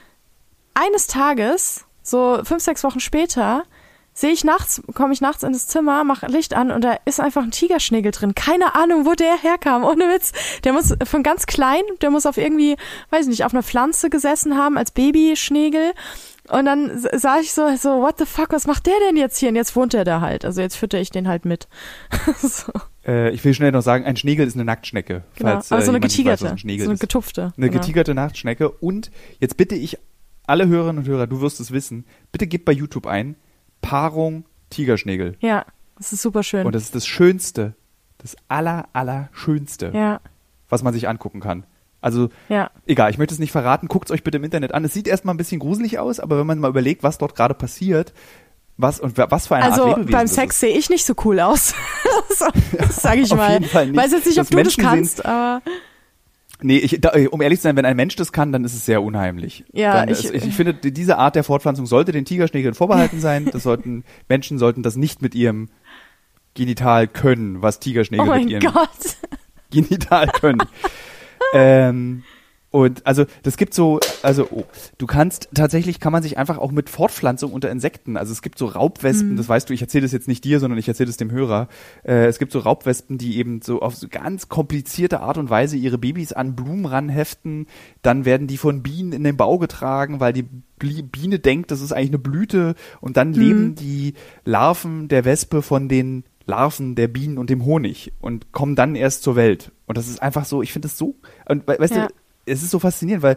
[0.75, 3.65] eines Tages, so fünf, sechs Wochen später,
[4.19, 7.21] sehe ich nachts, komme ich nachts in das Zimmer, mache Licht an und da ist
[7.21, 8.35] einfach ein Tigerschnägel drin.
[8.35, 9.85] Keine Ahnung, wo der herkam.
[9.85, 10.33] Ohne Witz.
[10.65, 12.77] Der muss von ganz klein, der muss auf irgendwie,
[13.11, 15.93] weiß ich nicht, auf einer Pflanze gesessen haben als Babyschnägel.
[16.49, 19.51] Und dann sah ich so, so, what the fuck, was macht der denn jetzt hier?
[19.51, 20.45] Und jetzt wohnt er da halt.
[20.45, 21.69] Also jetzt fütter ich den halt mit.
[22.39, 22.73] so,
[23.07, 25.23] Äh, ich will schnell noch sagen, ein Schnägel ist eine Nacktschnecke.
[25.37, 25.51] genau.
[25.53, 27.01] Falls, Aber äh, so eine nicht weiß, getigerte, ein so eine ist.
[27.01, 27.53] getupfte.
[27.57, 27.81] Eine genau.
[27.81, 28.71] getigerte Nacktschnecke.
[28.71, 29.97] Und jetzt bitte ich
[30.47, 33.37] alle Hörerinnen und Hörer, du wirst es wissen, bitte gib bei YouTube ein,
[33.83, 35.37] Paarung Tigerschnägel.
[35.41, 35.65] Ja,
[35.97, 36.67] das ist super schön.
[36.67, 37.75] Und das ist das Schönste,
[38.19, 40.21] das aller, aller Schönste, ja,
[40.69, 41.65] was man sich angucken kann.
[42.01, 42.71] Also, ja.
[42.87, 44.85] egal, ich möchte es nicht verraten, guckt es euch bitte im Internet an.
[44.85, 47.55] Es sieht erstmal ein bisschen gruselig aus, aber wenn man mal überlegt, was dort gerade
[47.55, 48.13] passiert,
[48.77, 51.05] was und wa- was für eine Also Art Lebewesen beim das Sex sehe ich nicht
[51.05, 51.75] so cool aus.
[52.29, 52.47] so,
[52.79, 53.53] das sage ich Auf mal.
[53.55, 53.97] jeden Fall nicht.
[53.97, 55.63] Weiß jetzt nicht, ob Das du das Menschen kannst, aber
[56.61, 58.85] Nee, ich, da, um ehrlich zu sein, wenn ein Mensch das kann, dann ist es
[58.85, 59.65] sehr unheimlich.
[59.73, 63.21] Ja, dann, ich- ich, ich finde, die- diese Art der Fortpflanzung sollte den Tigerschnägeln vorbehalten
[63.21, 63.47] sein.
[63.53, 65.69] Das sollten, Menschen sollten das nicht mit ihrem
[66.55, 68.89] Genital können, was oh Tigerschnägel mit mein ihrem Gott.
[69.71, 70.63] Genital können.
[71.55, 72.25] ähm,
[72.71, 74.65] und also das gibt so, also oh,
[74.99, 78.59] du kannst tatsächlich kann man sich einfach auch mit Fortpflanzung unter Insekten, also es gibt
[78.59, 81.17] so Raubwespen, das weißt du, ich erzähle das jetzt nicht dir, sondern ich erzähle es
[81.17, 81.69] dem Hörer.
[82.05, 85.77] Äh, es gibt so Raubwespen, die eben so auf so ganz komplizierte Art und Weise
[85.79, 87.67] ihre Babys an Blumen ranheften,
[88.03, 90.45] dann werden die von Bienen in den Bau getragen, weil die
[90.79, 94.15] Biene denkt, das ist eigentlich eine Blüte und dann leben die
[94.45, 99.23] Larven der Wespe von den Larven der Bienen und dem Honig und kommen dann erst
[99.23, 99.73] zur Welt.
[99.87, 101.15] Und das ist einfach so, ich finde das so,
[101.49, 102.07] und we- weißt Ja.
[102.09, 102.15] du,
[102.49, 103.37] es ist so faszinierend, weil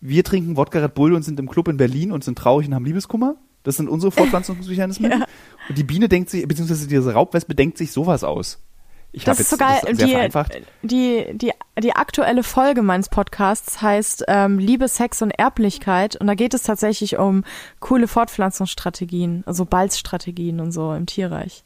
[0.00, 2.74] wir trinken Wodka Red Bull und sind im Club in Berlin und sind traurig und
[2.74, 3.36] haben Liebeskummer.
[3.64, 5.10] Das sind unsere Fortpflanzungsmechanismen.
[5.10, 5.26] Ja.
[5.68, 8.62] Und die Biene denkt sich, beziehungsweise diese Raubwespe denkt sich sowas aus.
[9.10, 9.80] Ich Das ist jetzt so geil.
[9.84, 10.28] das sehr
[10.82, 16.16] Die, die, die, die aktuelle Folge meines Podcasts heißt ähm, Liebe, Sex und Erblichkeit.
[16.16, 17.42] Und da geht es tatsächlich um
[17.80, 21.64] coole Fortpflanzungsstrategien, also Balzstrategien und so im Tierreich.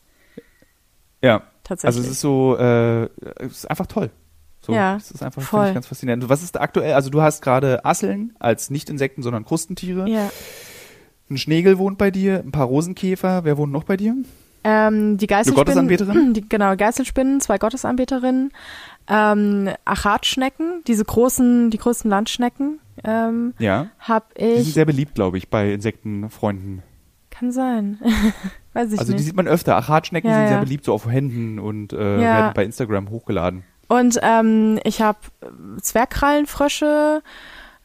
[1.20, 1.42] Ja.
[1.64, 1.96] Tatsächlich.
[1.96, 3.04] Also es ist so, äh,
[3.44, 4.10] es ist einfach toll.
[4.64, 5.66] So, Ja, es ist einfach voll.
[5.68, 6.28] ich ganz faszinierend.
[6.28, 6.94] Was ist aktuell?
[6.94, 10.08] Also du hast gerade Asseln als nicht Insekten, sondern Krustentiere.
[10.08, 10.30] Ja.
[11.30, 13.44] Ein Schnägel wohnt bei dir, ein paar Rosenkäfer.
[13.44, 14.14] Wer wohnt noch bei dir?
[14.64, 15.56] Ähm, die Geißelspinnen.
[15.56, 16.34] Gottesanbeterin?
[16.34, 18.52] Die, genau, Geißelspinnen, zwei Gottesanbeterinnen.
[19.08, 23.88] Ähm, Achatschnecken, diese großen, die größten Landschnecken, ähm, Ja.
[23.98, 24.74] hab Die sind ich.
[24.74, 26.82] sehr beliebt, glaube ich, bei Insektenfreunden.
[27.30, 27.98] Kann sein.
[28.74, 29.24] Weiß ich Also die nicht.
[29.26, 29.76] sieht man öfter.
[29.76, 30.62] Achatschnecken Ja, sind sehr ja.
[30.62, 33.64] beliebt, so auf Händen und äh, werden bei Instagram hochgeladen.
[33.92, 35.18] Und ähm, ich habe
[35.82, 37.22] Zwergkrallenfrösche,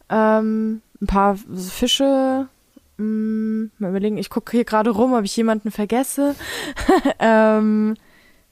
[0.09, 2.47] ähm, ein paar Fische.
[2.95, 6.35] Mh, mal überlegen, ich gucke hier gerade rum, ob ich jemanden vergesse.
[7.19, 7.95] ähm,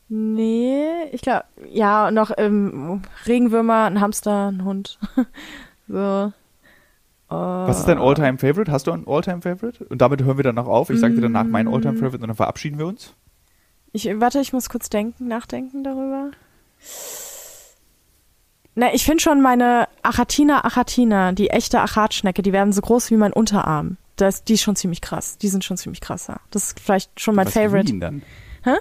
[0.10, 0.84] nee,
[1.14, 5.00] ich glaube, ja, noch ähm, Regenwürmer, ein Hamster, ein Hund.
[5.88, 6.34] so.
[7.30, 8.70] Was ist dein Alltime Favorite?
[8.70, 9.86] Hast du ein Alltime Favorite?
[9.86, 10.90] Und damit hören wir dann noch auf.
[10.90, 13.14] Ich sage dir danach mein Alltime Favorite und dann verabschieden wir uns.
[13.94, 16.32] Ich, warte, ich muss kurz denken, nachdenken darüber.
[18.76, 23.16] Na, ich finde schon meine Achatina achatina, die echte Achatschnecke, die werden so groß wie
[23.18, 23.98] mein Unterarm.
[24.18, 25.38] Das, die ist schon ziemlich krass.
[25.38, 26.40] Die sind schon ziemlich krasser.
[26.52, 27.88] Das ist vielleicht schon mein Was Favorite.
[27.88, 28.22] wiegen dann?
[28.64, 28.76] Hä?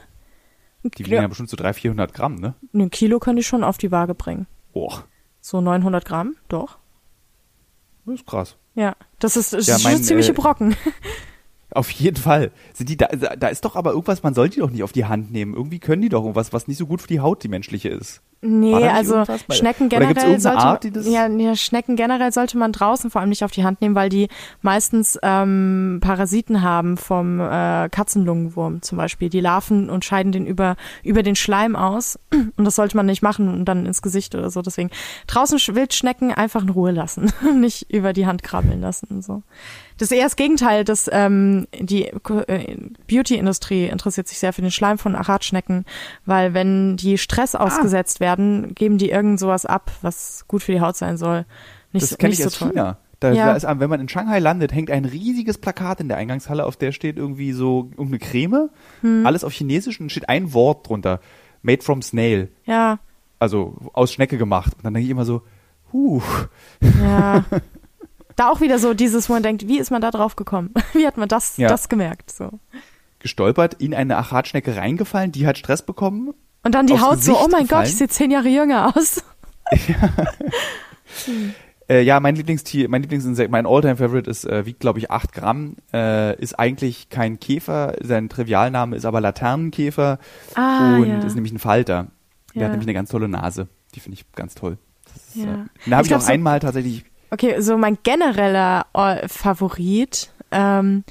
[0.85, 2.55] Die wiegen ja bestimmt so 300, 400 Gramm, ne?
[2.75, 4.47] Ein Kilo können die schon auf die Waage bringen.
[4.73, 5.05] Boah,
[5.41, 6.79] So 900 Gramm, doch.
[8.05, 8.57] das ist krass.
[8.75, 10.77] Ja, das ist, das Ja, ist schon mein, ziemliche äh, Brocken.
[11.71, 12.53] Auf jeden Fall.
[12.73, 15.07] Sind die da, da ist doch aber irgendwas, man soll die doch nicht auf die
[15.07, 15.55] Hand nehmen.
[15.55, 18.23] Irgendwie können die doch irgendwas, was nicht so gut für die Haut, die menschliche ist.
[18.47, 23.21] Nee, also irgendwas Schnecken generell sollte Art, ja, ja, Schnecken generell sollte man draußen vor
[23.21, 24.29] allem nicht auf die Hand nehmen, weil die
[24.61, 29.29] meistens ähm, Parasiten haben vom äh, Katzenlungenwurm zum Beispiel.
[29.31, 32.19] Die Larven und scheiden den über über den Schleim aus
[32.57, 34.61] und das sollte man nicht machen und dann ins Gesicht oder so.
[34.63, 34.91] Deswegen
[35.27, 39.43] draußen Sch- Wildschnecken einfach in Ruhe lassen, nicht über die Hand krabbeln lassen und so.
[39.97, 42.77] Das ist eher das Gegenteil, dass ähm, die äh,
[43.09, 45.85] Beauty-Industrie interessiert sich sehr für den Schleim von Achatschnecken,
[46.27, 47.19] weil wenn die Ah.
[47.19, 51.45] Stress ausgesetzt werden, geben die irgend sowas ab, was gut für die Haut sein soll.
[51.93, 52.71] Nicht, Das so- kenne ich so aus toll.
[52.71, 52.99] China.
[53.21, 53.47] Da, Ja.
[53.47, 56.77] da ist, wenn man in Shanghai landet, hängt ein riesiges Plakat in der Eingangshalle, auf
[56.77, 58.71] der steht irgendwie so irgendeine Creme,
[59.01, 59.25] Hm.
[59.27, 61.21] alles auf Chinesisch und steht ein Wort drunter.
[61.63, 62.49] Made from snail.
[62.67, 62.99] Ja,
[63.39, 64.75] Also aus Schnecke gemacht.
[64.77, 65.43] Und dann denke ich immer so,
[65.93, 66.23] huh,
[67.03, 67.45] ja.
[68.37, 70.73] da auch wieder so dieses, wo man denkt, wie ist man da drauf gekommen?
[70.93, 71.69] Wie hat man das, Ja.
[71.69, 72.31] das gemerkt?
[72.31, 72.51] So.
[73.21, 76.35] gestolpert, in eine Achatschnecke reingefallen, die hat Stress bekommen.
[76.65, 77.83] Und dann die Haut so, Gesicht oh mein gefallen?
[77.85, 79.23] Gott, ich sehe zehn Jahre jünger aus.
[81.87, 85.35] Äh, ja, mein Lieblingstier, mein Lieblingsinsekt, mein Alltime Favorite ist, äh, wiegt glaube ich 8
[85.35, 90.19] Gramm, äh, ist eigentlich kein Käfer, sein Trivialname ist aber Laternenkäfer
[90.55, 91.19] Ah, und ja.
[91.19, 92.07] ist nämlich ein Falter.
[92.55, 92.65] Der Ja.
[92.65, 93.69] hat nämlich eine ganz tolle Nase.
[93.95, 94.79] Die finde ich ganz toll.
[95.15, 95.43] Ist, Ja.
[95.45, 95.47] äh,
[95.85, 97.05] den habe Ich ich, auch so- einmal tatsächlich.
[97.31, 98.87] Okay, so mein genereller
[99.27, 101.05] Favorit ähm,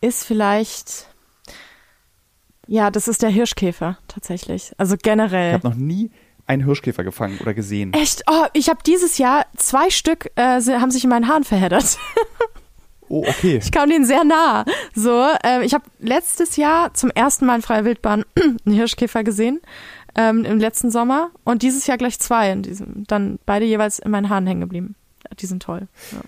[0.00, 1.08] ist vielleicht,
[2.70, 4.72] ja, das ist der Hirschkäfer tatsächlich.
[4.78, 5.54] Also Ich generell.
[5.54, 6.10] habe noch nie
[6.46, 7.92] einen Hirschkäfer gefangen oder gesehen.
[7.92, 8.22] Echt?
[8.30, 11.98] Oh, ich habe dieses Jahr zwei Stück äh, haben sich in meinen Haaren verheddert.
[13.08, 13.58] Oh, okay.
[13.60, 14.64] Ich kam denen sehr nah.
[14.94, 18.24] So, äh, ich habe letztes Jahr zum ersten Mal in freier Wildbahn
[18.64, 19.60] einen Hirschkäfer gesehen
[20.14, 22.52] ähm, im letzten Sommer und dieses Jahr gleich zwei.
[22.52, 24.94] In diesem, dann beide jeweils in meinen Haaren hängen geblieben.
[25.40, 25.88] Die sind toll.
[26.12, 26.20] Ja.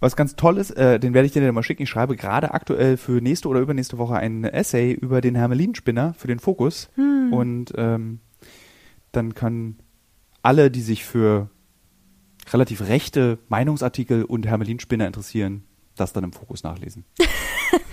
[0.00, 1.82] Was ganz toll ist, äh, den werde ich dir dann mal schicken.
[1.82, 6.28] Ich schreibe gerade aktuell für nächste oder übernächste Woche ein Essay über den Hermelinspinner für
[6.28, 6.88] den Fokus.
[6.94, 7.32] Hm.
[7.32, 8.20] Und ähm,
[9.10, 9.78] dann können
[10.42, 11.50] alle, die sich für
[12.52, 15.64] relativ rechte Meinungsartikel und Hermelinspinner interessieren,
[15.96, 17.04] das dann im Fokus nachlesen.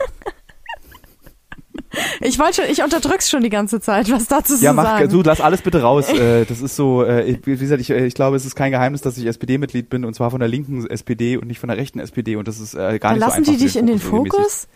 [2.22, 5.10] Ich wollte schon, ich unterdrück's schon die ganze Zeit, was dazu Ja, zu mach, sagen.
[5.10, 6.10] so, lass alles bitte raus.
[6.14, 9.02] äh, das ist so, äh, wie gesagt, ich, äh, ich glaube, es ist kein Geheimnis,
[9.02, 12.00] dass ich SPD-Mitglied bin und zwar von der linken SPD und nicht von der rechten
[12.00, 13.52] SPD und das ist gar nicht so lassen einfach.
[13.54, 14.32] die dich in den regelmäßig.
[14.32, 14.68] Fokus?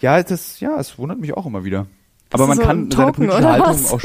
[0.00, 1.86] Ja, das, ja, es wundert mich auch immer wieder.
[2.32, 3.92] Aber du man so kann ein seine Token, politische Haltung was?
[3.92, 4.00] auch.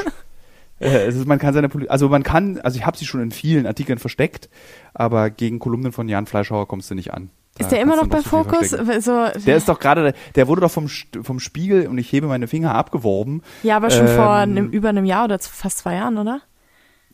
[0.80, 4.00] ist, man kann seine, also man kann, also ich habe sie schon in vielen Artikeln
[4.00, 4.50] versteckt,
[4.94, 7.30] aber gegen Kolumnen von Jan Fleischhauer kommst du nicht an.
[7.60, 8.70] Ist der immer noch viel Fokus?
[8.70, 12.48] So, Der ist doch gerade, der wurde doch vom, vom Spiegel und ich hebe meine
[12.48, 13.44] Finger abgeworben.
[13.64, 16.42] ja, aber schon vor ähm, einem, über einem Jahr oder fast zwei Jahren, oder?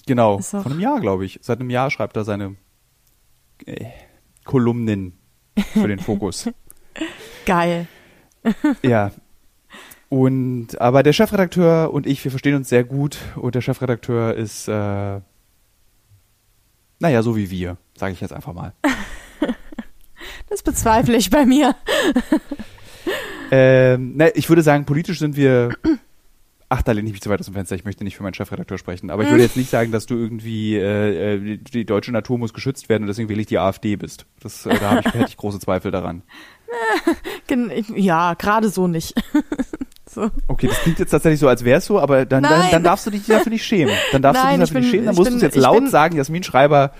[0.05, 1.39] Genau, von einem Jahr, glaube ich.
[1.41, 2.55] Seit einem Jahr schreibt er seine
[3.65, 3.85] äh,
[4.43, 5.17] Kolumnen
[5.73, 6.49] für den Fokus.
[7.45, 7.87] Geil.
[8.83, 9.11] ja.
[10.09, 14.67] Und aber der Chefredakteur und ich, wir verstehen uns sehr gut und der Chefredakteur ist
[14.67, 15.19] äh,
[16.99, 18.73] naja, so wie wir, sage ich jetzt einfach mal.
[20.55, 21.75] Das bezweifle ich bei mir.
[23.51, 25.71] ähm, ne, ich würde sagen, politisch sind wir
[26.69, 27.75] Ach, da lehne ich mich zu weit aus dem Fenster.
[27.75, 29.11] Ich möchte nicht für meinen Chefredakteur sprechen.
[29.11, 32.53] Aber ich würde jetzt nicht sagen, dass du irgendwie äh, äh, die, deutsche Natur muss
[32.53, 34.25] geschützt werden und deswegen wähle ich die AfD bist.
[34.41, 36.23] Das, äh, da habe ich, hätte ich große Zweifel daran.
[37.95, 39.13] Ja, gerade so nicht.
[40.09, 40.31] so.
[40.47, 43.05] Okay, das klingt jetzt tatsächlich so, als wäre es so, aber dann, dann, dann darfst
[43.05, 43.93] du dich dafür nicht schämen.
[44.11, 45.05] Dann darfst Nein, du ich dich dafür nicht bin- schämen.
[45.05, 46.91] Dann musst du es jetzt laut bin- sagen, Jasmin Schreiber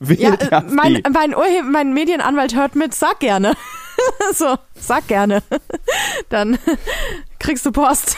[0.00, 3.54] wählt Ja, äh, mein, mein, Urhe mein Medienanwalt hört mit, sag gerne.
[4.34, 5.42] so, sag gerne.
[6.28, 6.58] Dann
[7.38, 8.16] kriegst du Post.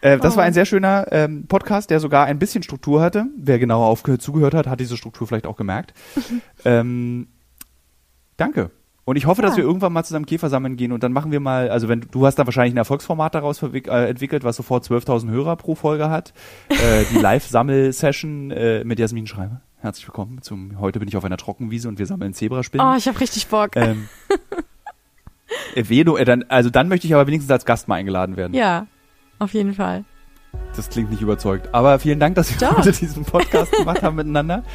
[0.00, 0.36] Äh, das Oh.
[0.36, 3.26] war ein sehr schöner ähm, Podcast, der sogar ein bisschen Struktur hatte.
[3.36, 5.94] Wer genauer aufgehört zugehört hat, hat diese Struktur vielleicht auch gemerkt.
[6.64, 7.28] ähm,
[8.36, 8.70] danke.
[9.06, 9.58] Und ich hoffe, dass Ja.
[9.58, 12.24] wir irgendwann mal zusammen Käfer sammeln gehen und dann machen wir mal, also wenn du,
[12.26, 16.32] hast da wahrscheinlich ein Erfolgsformat daraus äh, entwickelt, was sofort 12.000 Hörer pro Folge hat.
[16.70, 19.60] Äh, die Live-Sammel-Session äh, mit Jasmin Schreiber.
[19.80, 22.86] Herzlich willkommen zum, heute bin ich auf einer Trockenwiese und wir sammeln Zebraspinnen.
[22.86, 23.76] Oh, ich habe richtig Bock.
[23.76, 24.08] Ähm,
[25.74, 28.54] äh, du- äh, dann, also dann möchte ich aber wenigstens als Gast mal eingeladen werden.
[28.54, 28.86] Ja,
[29.38, 30.04] auf jeden Fall.
[30.76, 31.68] Das klingt nicht überzeugt.
[31.74, 34.62] Aber vielen Dank, dass wir heute diesen Podcast gemacht haben miteinander.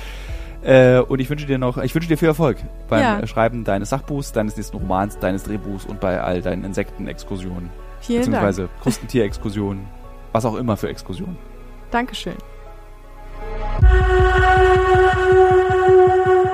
[0.62, 2.57] Äh, und ich wünsche dir noch, ich wünsche dir viel Erfolg
[2.89, 3.28] beim Ja.
[3.28, 7.70] Schreiben deines Sachbuchs, deines nächsten Romans, deines Drehbuchs und bei all deinen Insektenexkursionen.
[8.01, 8.32] Vielen Dank.
[8.32, 9.86] beziehungsweise Krustentierexkursionen,
[10.32, 11.38] was auch immer für Exkursionen.
[11.91, 12.36] Dankeschön.
[13.82, 16.49] Thank